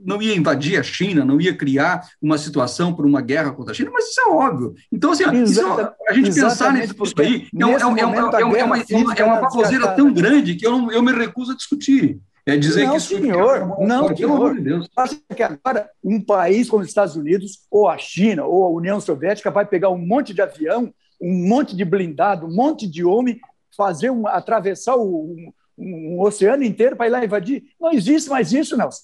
não 0.04 0.20
ia 0.20 0.36
invadir 0.36 0.78
a 0.78 0.82
China, 0.82 1.24
não 1.24 1.40
ia 1.40 1.56
criar 1.56 2.06
uma 2.20 2.36
situação 2.36 2.94
para 2.94 3.06
uma 3.06 3.22
guerra 3.22 3.52
contra 3.52 3.72
a 3.72 3.74
China, 3.74 3.90
mas 3.90 4.10
isso 4.10 4.20
é 4.20 4.28
óbvio. 4.28 4.74
Então, 4.92 5.12
assim, 5.12 5.24
isso, 5.44 5.64
a 6.06 6.12
gente 6.12 6.34
pensar 6.34 6.74
nisso 6.74 6.94
aí 7.18 7.48
é, 7.58 8.60
é, 8.60 8.64
uma, 8.64 9.14
é 9.14 9.24
uma 9.24 9.40
baboseira 9.40 9.88
tão 9.94 10.12
grande 10.12 10.56
que 10.56 10.66
eu, 10.66 10.72
não, 10.72 10.92
eu 10.92 11.02
me 11.02 11.12
recuso 11.12 11.52
a 11.52 11.56
discutir. 11.56 12.20
É 12.48 12.56
dizer 12.56 12.84
não, 12.84 12.92
que 12.92 12.96
isso 12.96 13.08
senhor, 13.08 13.78
não, 13.86 14.08
amor 14.08 14.54
de 14.54 14.62
Deus. 14.62 14.88
Acha 14.96 15.20
que 15.36 15.42
agora 15.42 15.90
um 16.02 16.18
país 16.18 16.70
como 16.70 16.82
os 16.82 16.88
Estados 16.88 17.14
Unidos, 17.14 17.66
ou 17.70 17.86
a 17.86 17.98
China, 17.98 18.46
ou 18.46 18.64
a 18.64 18.70
União 18.70 18.98
Soviética 18.98 19.50
vai 19.50 19.66
pegar 19.66 19.90
um 19.90 19.98
monte 19.98 20.32
de 20.32 20.40
avião, 20.40 20.90
um 21.20 21.46
monte 21.46 21.76
de 21.76 21.84
blindado, 21.84 22.46
um 22.46 22.54
monte 22.54 22.86
de 22.86 23.04
homem, 23.04 23.38
fazer 23.76 24.08
um, 24.08 24.26
atravessar 24.26 24.96
o, 24.96 25.24
um, 25.24 25.52
um 25.76 26.20
oceano 26.22 26.64
inteiro 26.64 26.96
para 26.96 27.06
ir 27.06 27.10
lá 27.10 27.22
invadir? 27.22 27.64
Não 27.78 27.92
existe 27.92 28.30
mais 28.30 28.50
isso, 28.50 28.78
Nelson. 28.78 29.02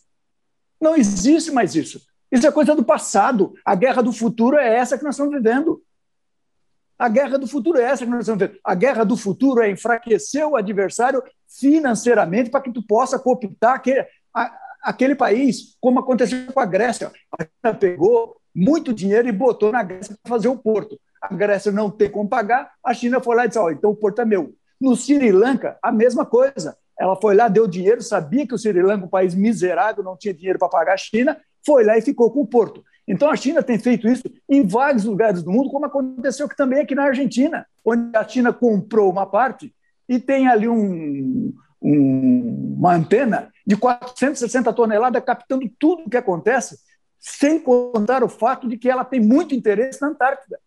Não 0.80 0.96
existe 0.96 1.50
mais 1.50 1.74
isso. 1.74 2.00
Isso 2.32 2.46
é 2.46 2.50
coisa 2.50 2.74
do 2.74 2.82
passado. 2.82 3.52
A 3.62 3.74
guerra 3.74 4.02
do 4.02 4.12
futuro 4.12 4.56
é 4.56 4.74
essa 4.74 4.96
que 4.96 5.04
nós 5.04 5.16
estamos 5.16 5.34
vivendo. 5.34 5.82
A 6.98 7.08
guerra 7.08 7.38
do 7.38 7.46
futuro 7.46 7.78
é 7.78 7.82
essa 7.82 8.04
que 8.04 8.10
nós 8.10 8.20
estamos 8.20 8.40
vendo. 8.40 8.58
A 8.64 8.74
guerra 8.74 9.04
do 9.04 9.16
futuro 9.16 9.60
é 9.60 9.70
enfraquecer 9.70 10.46
o 10.46 10.56
adversário 10.56 11.22
financeiramente 11.48 12.50
para 12.50 12.60
que 12.60 12.72
tu 12.72 12.82
possa 12.86 13.18
cooptar 13.18 13.74
aquele, 13.74 14.06
a, 14.34 14.56
aquele 14.82 15.14
país, 15.14 15.76
como 15.80 16.00
aconteceu 16.00 16.52
com 16.52 16.60
a 16.60 16.66
Grécia. 16.66 17.10
A 17.38 17.44
China 17.44 17.78
pegou 17.78 18.36
muito 18.54 18.92
dinheiro 18.92 19.28
e 19.28 19.32
botou 19.32 19.72
na 19.72 19.82
Grécia 19.82 20.16
para 20.22 20.30
fazer 20.30 20.48
o 20.48 20.58
porto. 20.58 20.98
A 21.20 21.34
Grécia 21.34 21.72
não 21.72 21.90
tem 21.90 22.10
como 22.10 22.28
pagar, 22.28 22.70
a 22.84 22.92
China 22.92 23.20
foi 23.20 23.36
lá 23.36 23.44
e 23.44 23.48
disse: 23.48 23.58
oh, 23.58 23.70
então 23.70 23.90
o 23.90 23.96
porto 23.96 24.20
é 24.20 24.24
meu. 24.24 24.54
No 24.80 24.94
Sri 24.94 25.32
Lanka, 25.32 25.78
a 25.82 25.90
mesma 25.90 26.26
coisa. 26.26 26.76
Ela 26.96 27.16
foi 27.16 27.34
lá, 27.34 27.48
deu 27.48 27.66
dinheiro, 27.66 28.00
sabia 28.02 28.46
que 28.46 28.54
o 28.54 28.58
Sri 28.58 28.80
Lanka, 28.80 29.06
um 29.06 29.08
país 29.08 29.34
miserável, 29.34 30.04
não 30.04 30.16
tinha 30.16 30.32
dinheiro 30.32 30.60
para 30.60 30.68
pagar 30.68 30.94
a 30.94 30.96
China, 30.96 31.36
foi 31.66 31.82
lá 31.82 31.98
e 31.98 32.02
ficou 32.02 32.30
com 32.30 32.42
o 32.42 32.46
porto. 32.46 32.84
Então, 33.06 33.28
a 33.28 33.36
China 33.36 33.62
tem 33.62 33.78
feito 33.78 34.08
isso 34.08 34.22
em 34.48 34.66
vários 34.66 35.04
lugares 35.04 35.42
do 35.42 35.50
mundo, 35.50 35.70
como 35.70 35.86
aconteceu 35.86 36.46
aqui 36.46 36.56
também 36.56 36.80
aqui 36.80 36.94
na 36.94 37.04
Argentina, 37.04 37.66
onde 37.84 38.16
a 38.16 38.26
China 38.26 38.52
comprou 38.52 39.10
uma 39.10 39.26
parte 39.26 39.74
e 40.08 40.18
tem 40.18 40.48
ali 40.48 40.68
um, 40.68 41.54
um, 41.82 42.76
uma 42.78 42.94
antena 42.94 43.50
de 43.66 43.76
460 43.76 44.72
toneladas 44.72 45.22
captando 45.24 45.68
tudo 45.78 46.04
o 46.04 46.10
que 46.10 46.16
acontece, 46.16 46.78
sem 47.18 47.58
contar 47.58 48.22
o 48.22 48.28
fato 48.28 48.68
de 48.68 48.76
que 48.76 48.88
ela 48.88 49.04
tem 49.04 49.20
muito 49.20 49.54
interesse 49.54 50.00
na 50.00 50.08
Antártida, 50.08 50.58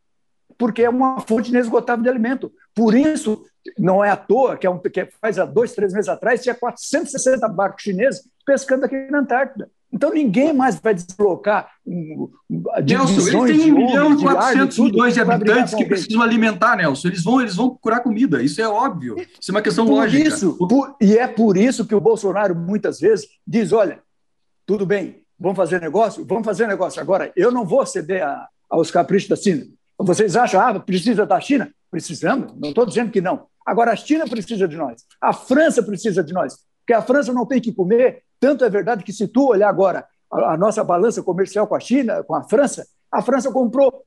porque 0.57 0.83
é 0.83 0.89
uma 0.89 1.19
fonte 1.21 1.49
inesgotável 1.49 2.01
de 2.01 2.09
alimento. 2.09 2.51
Por 2.73 2.95
isso, 2.95 3.45
não 3.77 4.03
é 4.03 4.09
à 4.09 4.17
toa 4.17 4.57
que, 4.57 4.65
é 4.65 4.69
um, 4.69 4.79
que 4.79 5.07
faz 5.21 5.37
há 5.37 5.45
dois, 5.45 5.73
três 5.73 5.93
meses 5.93 6.09
atrás, 6.09 6.41
tinha 6.41 6.55
460 6.55 7.47
barcos 7.49 7.83
chineses 7.83 8.27
pescando 8.45 8.85
aqui 8.85 8.95
na 9.11 9.19
Antártida. 9.19 9.69
Então 9.91 10.11
ninguém 10.11 10.53
mais 10.53 10.79
vai 10.79 10.93
deslocar 10.93 11.69
um, 11.85 12.29
Nelson, 12.85 13.39
eles 13.39 13.57
têm 13.57 13.71
1 13.71 13.75
milhão 13.75 14.13
e 14.13 14.21
400 14.21 14.79
milhões 14.79 15.13
de 15.13 15.21
habitantes 15.21 15.73
que 15.73 15.85
precisam 15.85 16.21
alimentar, 16.21 16.75
Nelson. 16.75 17.07
Eles 17.07 17.23
vão, 17.23 17.41
eles 17.41 17.55
vão 17.55 17.69
procurar 17.69 18.01
comida, 18.01 18.43
isso 18.43 18.61
é 18.61 18.67
óbvio. 18.67 19.15
Isso 19.17 19.49
é 19.49 19.51
uma 19.51 19.61
questão 19.61 19.85
por 19.85 19.93
lógica. 19.93 20.27
Isso, 20.27 20.57
por, 20.57 20.95
e 20.99 21.17
é 21.17 21.27
por 21.27 21.55
isso 21.55 21.85
que 21.85 21.95
o 21.95 22.01
Bolsonaro 22.01 22.53
muitas 22.53 22.99
vezes 22.99 23.27
diz: 23.45 23.71
olha, 23.71 23.99
tudo 24.65 24.85
bem, 24.85 25.23
vamos 25.39 25.55
fazer 25.55 25.79
negócio? 25.79 26.25
Vamos 26.25 26.45
fazer 26.45 26.67
negócio. 26.67 27.01
Agora, 27.01 27.31
eu 27.35 27.51
não 27.51 27.65
vou 27.65 27.85
ceder 27.85 28.23
a, 28.23 28.47
aos 28.69 28.91
caprichos 28.91 29.29
da 29.29 29.35
China. 29.35 29.65
Vocês 29.97 30.35
acham, 30.35 30.61
ah, 30.61 30.79
precisa 30.79 31.25
da 31.25 31.39
China? 31.39 31.71
Precisamos, 31.89 32.53
não 32.59 32.69
estou 32.69 32.85
dizendo 32.85 33.09
que 33.09 33.21
não. 33.21 33.47
Agora, 33.65 33.91
a 33.91 33.95
China 33.95 34.27
precisa 34.27 34.67
de 34.67 34.75
nós, 34.75 35.03
a 35.19 35.33
França 35.33 35.81
precisa 35.81 36.23
de 36.23 36.33
nós, 36.33 36.57
porque 36.79 36.93
a 36.93 37.01
França 37.01 37.33
não 37.33 37.45
tem 37.45 37.59
que 37.59 37.73
comer 37.73 38.23
tanto 38.39 38.63
é 38.63 38.69
verdade 38.69 39.03
que, 39.03 39.13
se 39.13 39.27
tu 39.27 39.47
olhar 39.47 39.69
agora 39.69 40.05
a, 40.31 40.53
a 40.53 40.57
nossa 40.57 40.83
balança 40.83 41.23
comercial 41.23 41.67
com 41.67 41.75
a 41.75 41.79
China, 41.79 42.23
com 42.23 42.35
a 42.35 42.43
França, 42.43 42.85
a 43.11 43.21
França 43.21 43.51
comprou 43.51 44.03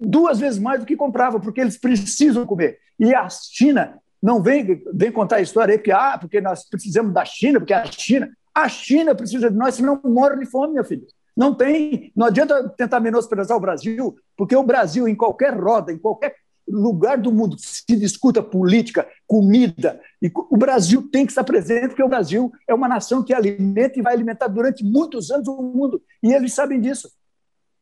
duas 0.00 0.38
vezes 0.38 0.58
mais 0.58 0.80
do 0.80 0.86
que 0.86 0.96
comprava, 0.96 1.38
porque 1.38 1.60
eles 1.60 1.78
precisam 1.78 2.46
comer. 2.46 2.78
E 2.98 3.14
a 3.14 3.28
China 3.28 3.98
não 4.22 4.42
vem, 4.42 4.82
vem 4.92 5.12
contar 5.12 5.36
a 5.36 5.40
história 5.40 5.74
aí 5.74 5.78
que, 5.78 5.92
ah, 5.92 6.18
porque 6.18 6.40
nós 6.40 6.68
precisamos 6.68 7.12
da 7.12 7.24
China, 7.24 7.60
porque 7.60 7.74
a 7.74 7.84
China. 7.86 8.30
A 8.52 8.68
China 8.68 9.14
precisa 9.14 9.48
de 9.48 9.56
nós, 9.56 9.76
senão 9.76 10.00
morre 10.04 10.36
de 10.36 10.46
fome, 10.46 10.74
meu 10.74 10.84
filho. 10.84 11.06
Não 11.36 11.54
tem. 11.54 12.12
Não 12.16 12.26
adianta 12.26 12.68
tentar 12.70 12.98
menosprezar 12.98 13.56
o 13.56 13.60
Brasil, 13.60 14.16
porque 14.36 14.56
o 14.56 14.64
Brasil, 14.64 15.06
em 15.06 15.14
qualquer 15.14 15.58
roda, 15.58 15.92
em 15.92 15.98
qualquer 15.98 16.34
lugar 16.70 17.18
do 17.18 17.32
mundo 17.32 17.56
que 17.56 17.62
se 17.62 17.96
discuta 17.96 18.42
política, 18.42 19.06
comida, 19.26 20.00
e 20.22 20.30
o 20.34 20.56
Brasil 20.56 21.08
tem 21.10 21.26
que 21.26 21.32
estar 21.32 21.44
presente, 21.44 21.88
porque 21.88 22.02
o 22.02 22.08
Brasil 22.08 22.50
é 22.68 22.74
uma 22.74 22.88
nação 22.88 23.22
que 23.22 23.34
alimenta 23.34 23.98
e 23.98 24.02
vai 24.02 24.14
alimentar 24.14 24.48
durante 24.48 24.84
muitos 24.84 25.30
anos 25.30 25.48
o 25.48 25.62
mundo, 25.62 26.02
e 26.22 26.32
eles 26.32 26.52
sabem 26.52 26.80
disso. 26.80 27.08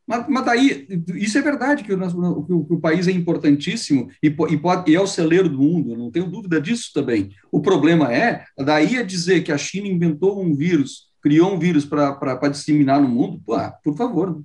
Mas, 0.09 0.25
mas 0.27 0.43
daí, 0.43 0.87
isso 1.13 1.37
é 1.37 1.41
verdade, 1.41 1.83
que 1.83 1.93
o, 1.93 2.03
o, 2.03 2.67
o 2.73 2.79
país 2.79 3.07
é 3.07 3.11
importantíssimo 3.11 4.09
e, 4.23 4.27
e, 4.27 4.57
pode, 4.57 4.91
e, 4.91 4.95
é 4.95 4.99
o 4.99 5.05
celeiro 5.05 5.47
do 5.47 5.59
mundo, 5.59 5.95
não 5.95 6.09
tenho 6.09 6.25
dúvida 6.25 6.59
disso 6.59 6.89
também. 6.91 7.29
O 7.51 7.61
problema 7.61 8.11
é, 8.11 8.43
daí 8.57 8.97
a 8.97 9.03
dizer 9.03 9.43
que 9.43 9.51
a 9.51 9.57
China 9.57 9.87
inventou 9.87 10.41
um 10.41 10.55
vírus, 10.55 11.09
criou 11.21 11.53
um 11.53 11.59
vírus 11.59 11.85
para 11.85 12.49
disseminar 12.49 12.99
no 12.99 13.07
mundo, 13.07 13.39
pô, 13.45 13.53
ah, 13.53 13.71
por 13.83 13.95
favor. 13.95 14.41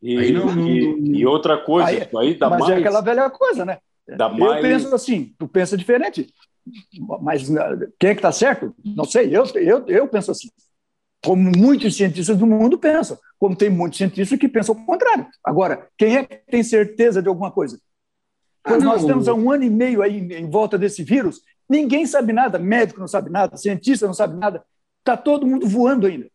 E, 0.00 0.30
não, 0.30 0.54
não, 0.54 0.68
e, 0.68 1.26
outra 1.26 1.56
coisa, 1.56 1.88
aí, 1.88 2.08
aí 2.16 2.38
dá 2.38 2.48
mas 2.48 2.60
é 2.60 2.62
mais... 2.62 2.74
é 2.74 2.78
aquela 2.78 3.00
velha 3.00 3.28
coisa, 3.28 3.64
né? 3.64 3.78
Mais... 4.16 4.56
Eu 4.56 4.62
penso 4.62 4.94
assim, 4.94 5.34
tu 5.38 5.46
pensa 5.46 5.76
diferente. 5.76 6.32
Mas 7.20 7.48
né, 7.48 7.62
quem 7.98 8.10
é 8.10 8.14
que 8.14 8.18
está 8.18 8.32
certo? 8.32 8.74
Não 8.84 9.04
sei, 9.04 9.34
eu, 9.36 9.44
eu, 9.54 9.86
eu 9.86 10.08
penso 10.08 10.30
assim. 10.30 10.48
Como 11.24 11.50
muitos 11.56 11.96
cientistas 11.96 12.36
do 12.36 12.46
mundo 12.46 12.78
pensam, 12.78 13.18
como 13.38 13.56
tem 13.56 13.68
muitos 13.68 13.98
cientistas 13.98 14.38
que 14.38 14.48
pensam 14.48 14.74
o 14.74 14.86
contrário. 14.86 15.26
Agora, 15.42 15.88
quem 15.96 16.16
é 16.16 16.24
que 16.24 16.36
tem 16.48 16.62
certeza 16.62 17.20
de 17.20 17.28
alguma 17.28 17.50
coisa? 17.50 17.78
Pois 18.62 18.82
ah, 18.82 18.84
nós 18.84 19.04
temos 19.04 19.26
há 19.26 19.34
um 19.34 19.50
ano 19.50 19.64
e 19.64 19.70
meio 19.70 20.02
aí 20.02 20.18
em 20.18 20.48
volta 20.48 20.78
desse 20.78 21.02
vírus, 21.02 21.40
ninguém 21.68 22.06
sabe 22.06 22.32
nada, 22.32 22.58
médico 22.58 23.00
não 23.00 23.08
sabe 23.08 23.30
nada, 23.30 23.56
cientista 23.56 24.06
não 24.06 24.14
sabe 24.14 24.38
nada, 24.38 24.62
está 24.98 25.16
todo 25.16 25.46
mundo 25.46 25.66
voando 25.66 26.06
ainda. 26.06 26.28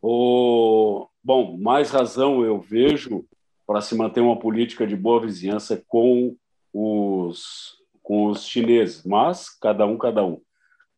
O... 0.00 1.08
Bom, 1.22 1.58
mais 1.58 1.90
razão 1.90 2.44
eu 2.44 2.60
vejo 2.60 3.24
para 3.66 3.80
se 3.80 3.94
manter 3.94 4.20
uma 4.20 4.38
política 4.38 4.86
de 4.86 4.96
boa 4.96 5.20
vizinhança 5.20 5.82
com 5.86 6.36
os, 6.72 7.78
com 8.02 8.26
os 8.26 8.46
chineses, 8.46 9.04
mas 9.04 9.48
cada 9.48 9.86
um, 9.86 9.98
cada 9.98 10.24
um. 10.24 10.40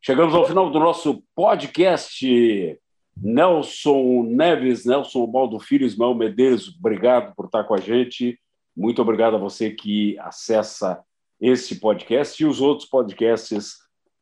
Chegamos 0.01 0.35
ao 0.35 0.47
final 0.47 0.71
do 0.71 0.79
nosso 0.79 1.23
podcast. 1.35 2.79
Nelson 3.17 4.25
Neves, 4.25 4.85
Nelson 4.85 5.27
Baldo 5.27 5.61
Filho, 5.61 5.87
Ismael 5.87 6.15
Medeiros, 6.15 6.75
obrigado 6.79 7.35
por 7.35 7.47
estar 7.47 7.65
com 7.65 7.75
a 7.75 7.79
gente. 7.79 8.39
Muito 8.77 9.03
obrigado 9.03 9.37
a 9.37 9.39
você 9.39 9.71
que 9.71 10.19
acessa 10.19 11.03
esse 11.41 11.79
podcast 11.79 12.43
e 12.43 12.47
os 12.47 12.61
outros 12.61 12.89
podcasts 12.89 13.77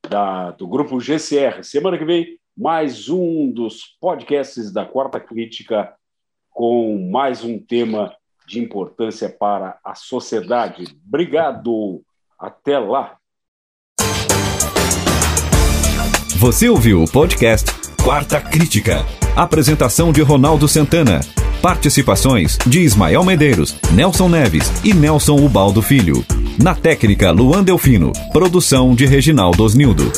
da, 0.09 0.51
do 0.51 0.67
grupo 0.67 1.01
GCR. 1.01 1.63
Semana 1.63 1.97
que 1.97 2.05
vem, 2.05 2.39
mais 2.57 3.09
um 3.09 3.51
dos 3.51 3.97
podcasts 4.01 4.73
da 4.73 4.85
Quarta 4.85 5.21
Crítica, 5.21 5.95
com 6.51 7.09
mais 7.11 7.45
um 7.45 7.59
tema 7.59 8.15
de 8.51 8.59
importância 8.59 9.29
para 9.29 9.79
a 9.85 9.95
sociedade. 9.95 10.85
Obrigado. 11.07 12.03
Até 12.37 12.79
lá. 12.79 13.17
Você 16.37 16.69
ouviu 16.69 17.03
o 17.03 17.11
podcast 17.11 17.71
Quarta 18.03 18.41
Crítica. 18.41 19.05
Apresentação 19.37 20.11
de 20.11 20.21
Ronaldo 20.23 20.67
Santana. 20.67 21.21
Participações 21.63 22.59
de 22.67 22.81
Ismael 22.81 23.23
Medeiros, 23.23 23.79
Nelson 23.93 24.29
Neves 24.29 24.69
e 24.83 24.95
Nelson 24.95 25.37
Ubaldo 25.37 25.81
Filho. 25.81 26.25
Na 26.61 26.75
técnica, 26.75 27.31
Luan 27.31 27.63
Delfino. 27.63 28.11
Produção 28.33 28.95
de 28.95 29.07
Reginaldo 29.07 29.63
Osnildo. 29.63 30.11